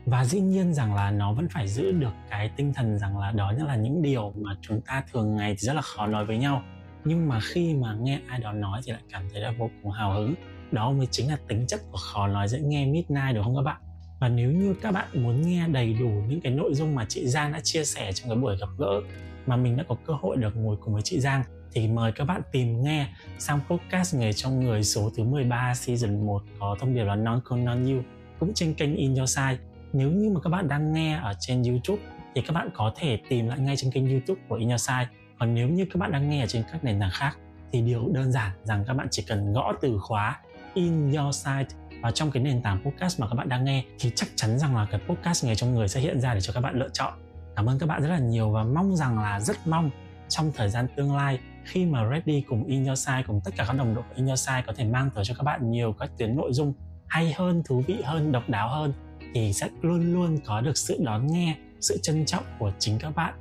và 0.07 0.25
dĩ 0.25 0.41
nhiên 0.41 0.75
rằng 0.75 0.95
là 0.95 1.11
nó 1.11 1.33
vẫn 1.33 1.49
phải 1.49 1.69
giữ 1.69 1.93
được 1.93 2.13
cái 2.31 2.51
tinh 2.57 2.73
thần 2.75 2.99
rằng 2.99 3.19
là 3.19 3.33
đó 3.33 3.53
là 3.53 3.77
những 3.77 4.03
điều 4.03 4.33
mà 4.37 4.57
chúng 4.61 4.81
ta 4.81 5.05
thường 5.13 5.37
ngày 5.37 5.51
thì 5.51 5.67
rất 5.67 5.73
là 5.73 5.83
khó 5.83 6.07
nói 6.07 6.25
với 6.25 6.39
nhau. 6.39 6.63
Nhưng 7.05 7.29
mà 7.29 7.41
khi 7.41 7.75
mà 7.75 7.95
nghe 8.01 8.21
ai 8.29 8.41
đó 8.41 8.53
nói 8.53 8.81
thì 8.85 8.93
lại 8.93 9.03
cảm 9.11 9.23
thấy 9.33 9.41
là 9.41 9.53
vô 9.59 9.71
cùng 9.83 9.93
hào 9.93 10.13
hứng. 10.13 10.35
Đó 10.73 10.93
mới 10.93 11.07
chính 11.11 11.29
là 11.29 11.37
tính 11.49 11.67
chất 11.67 11.81
của 11.91 11.99
khó 11.99 12.27
nói 12.27 12.49
dễ 12.49 12.61
nghe 12.61 12.87
midnight 12.87 13.35
đúng 13.35 13.45
không 13.45 13.57
các 13.57 13.63
bạn? 13.63 13.81
Và 14.21 14.29
nếu 14.29 14.53
như 14.53 14.75
các 14.83 14.93
bạn 14.93 15.09
muốn 15.13 15.43
nghe 15.43 15.69
đầy 15.69 15.93
đủ 15.93 16.09
những 16.29 16.41
cái 16.41 16.53
nội 16.53 16.75
dung 16.75 16.95
mà 16.95 17.05
chị 17.09 17.27
Giang 17.27 17.53
đã 17.53 17.61
chia 17.61 17.85
sẻ 17.85 18.13
trong 18.13 18.29
cái 18.29 18.39
buổi 18.39 18.57
gặp 18.61 18.69
gỡ 18.79 19.01
mà 19.47 19.57
mình 19.57 19.77
đã 19.77 19.85
có 19.89 19.97
cơ 20.07 20.15
hội 20.21 20.37
được 20.37 20.57
ngồi 20.57 20.77
cùng 20.81 20.95
với 20.95 21.03
chị 21.03 21.21
Giang, 21.21 21.43
thì 21.73 21.89
mời 21.89 22.13
các 22.13 22.25
bạn 22.25 22.43
tìm 22.53 22.83
nghe 22.83 23.09
sang 23.39 23.61
podcast 23.69 24.15
Nghề 24.15 24.33
trong 24.33 24.61
người 24.61 24.85
số 24.85 25.11
thứ 25.17 25.25
13 25.25 25.75
season 25.75 26.27
1 26.27 26.43
có 26.59 26.77
thông 26.81 26.95
điệp 26.95 27.05
là 27.05 27.17
Non 27.17 27.41
Con 27.45 27.65
Non 27.65 27.85
You, 27.85 28.03
cũng 28.41 28.55
trên 28.55 28.75
kênh 28.75 28.97
In 28.97 29.15
Your 29.15 29.37
Side 29.37 29.59
nếu 29.93 30.11
như 30.11 30.31
mà 30.31 30.41
các 30.41 30.51
bạn 30.51 30.69
đang 30.69 30.93
nghe 30.93 31.21
ở 31.23 31.35
trên 31.41 31.63
YouTube 31.63 32.03
thì 32.35 32.43
các 32.47 32.53
bạn 32.53 32.71
có 32.75 32.93
thể 32.97 33.19
tìm 33.29 33.49
lại 33.49 33.59
ngay 33.59 33.77
trên 33.77 33.91
kênh 33.91 34.11
YouTube 34.11 34.41
của 34.49 34.55
Innerside. 34.55 35.09
Còn 35.39 35.55
nếu 35.55 35.69
như 35.69 35.87
các 35.91 35.99
bạn 35.99 36.13
đang 36.13 36.31
nghe 36.31 36.41
ở 36.41 36.47
trên 36.47 36.63
các 36.73 36.85
nền 36.85 37.01
tảng 37.01 37.11
khác 37.13 37.39
thì 37.73 37.83
điều 37.83 38.09
đơn 38.13 38.33
giản 38.33 38.51
rằng 38.65 38.85
các 38.87 38.95
bạn 38.95 39.07
chỉ 39.11 39.25
cần 39.29 39.53
gõ 39.53 39.73
từ 39.81 39.99
khóa 39.99 40.41
In 40.75 41.13
Your 41.13 41.37
Side 41.37 41.67
vào 42.03 42.13
trong 42.13 42.31
cái 42.31 42.43
nền 42.43 42.63
tảng 42.63 42.85
podcast 42.85 43.21
mà 43.21 43.29
các 43.29 43.35
bạn 43.35 43.49
đang 43.49 43.65
nghe 43.65 43.85
thì 43.99 44.13
chắc 44.15 44.29
chắn 44.35 44.59
rằng 44.59 44.77
là 44.77 44.87
cái 44.91 45.01
podcast 45.09 45.45
nghề 45.45 45.55
trong 45.55 45.75
người 45.75 45.89
sẽ 45.89 46.01
hiện 46.01 46.21
ra 46.21 46.35
để 46.35 46.41
cho 46.41 46.53
các 46.53 46.61
bạn 46.61 46.79
lựa 46.79 46.89
chọn 46.93 47.13
cảm 47.57 47.67
ơn 47.67 47.79
các 47.79 47.87
bạn 47.87 48.03
rất 48.03 48.09
là 48.09 48.19
nhiều 48.19 48.51
và 48.51 48.65
mong 48.65 48.97
rằng 48.97 49.19
là 49.19 49.41
rất 49.41 49.67
mong 49.67 49.91
trong 50.29 50.53
thời 50.57 50.69
gian 50.69 50.87
tương 50.97 51.17
lai 51.17 51.39
khi 51.65 51.87
mà 51.87 52.11
Ready 52.11 52.41
cùng 52.41 52.65
In 52.65 52.85
Your 52.85 52.99
Side 52.99 53.23
cùng 53.27 53.41
tất 53.45 53.51
cả 53.57 53.65
các 53.69 53.77
đồng 53.77 53.95
đội 53.95 54.05
của 54.09 54.15
In 54.17 54.27
Your 54.27 54.41
Side 54.41 54.63
có 54.67 54.73
thể 54.77 54.85
mang 54.85 55.11
tới 55.15 55.25
cho 55.25 55.35
các 55.35 55.43
bạn 55.43 55.71
nhiều 55.71 55.93
các 55.99 56.11
tuyến 56.19 56.37
nội 56.37 56.53
dung 56.53 56.75
hay 57.07 57.33
hơn, 57.33 57.63
thú 57.69 57.83
vị 57.87 57.97
hơn, 58.05 58.33
độc 58.33 58.49
đáo 58.49 58.69
hơn 58.69 58.93
thì 59.35 59.53
sẽ 59.53 59.69
luôn 59.83 60.13
luôn 60.13 60.39
có 60.47 60.61
được 60.61 60.77
sự 60.77 60.97
đón 61.05 61.27
nghe, 61.27 61.57
sự 61.81 61.99
trân 62.03 62.25
trọng 62.27 62.45
của 62.59 62.73
chính 62.79 62.99
các 62.99 63.17
bạn. 63.17 63.35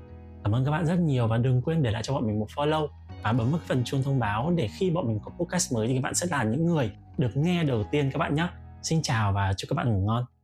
Cảm 0.43 0.55
ơn 0.55 0.65
các 0.65 0.71
bạn 0.71 0.85
rất 0.85 0.99
nhiều 0.99 1.27
và 1.27 1.37
đừng 1.37 1.61
quên 1.61 1.83
để 1.83 1.91
lại 1.91 2.03
cho 2.03 2.13
bọn 2.13 2.27
mình 2.27 2.39
một 2.39 2.47
follow 2.55 2.87
và 3.23 3.33
bấm 3.33 3.51
vào 3.51 3.61
phần 3.67 3.83
chuông 3.83 4.03
thông 4.03 4.19
báo 4.19 4.53
để 4.55 4.67
khi 4.77 4.89
bọn 4.89 5.07
mình 5.07 5.19
có 5.25 5.31
podcast 5.31 5.73
mới 5.73 5.87
thì 5.87 5.93
các 5.93 6.01
bạn 6.01 6.15
sẽ 6.15 6.27
là 6.29 6.43
những 6.43 6.65
người 6.65 6.91
được 7.17 7.37
nghe 7.37 7.63
đầu 7.63 7.83
tiên 7.91 8.11
các 8.11 8.17
bạn 8.17 8.35
nhé. 8.35 8.47
Xin 8.83 9.01
chào 9.01 9.33
và 9.33 9.53
chúc 9.57 9.69
các 9.69 9.75
bạn 9.75 9.93
ngủ 9.93 10.05
ngon. 10.05 10.36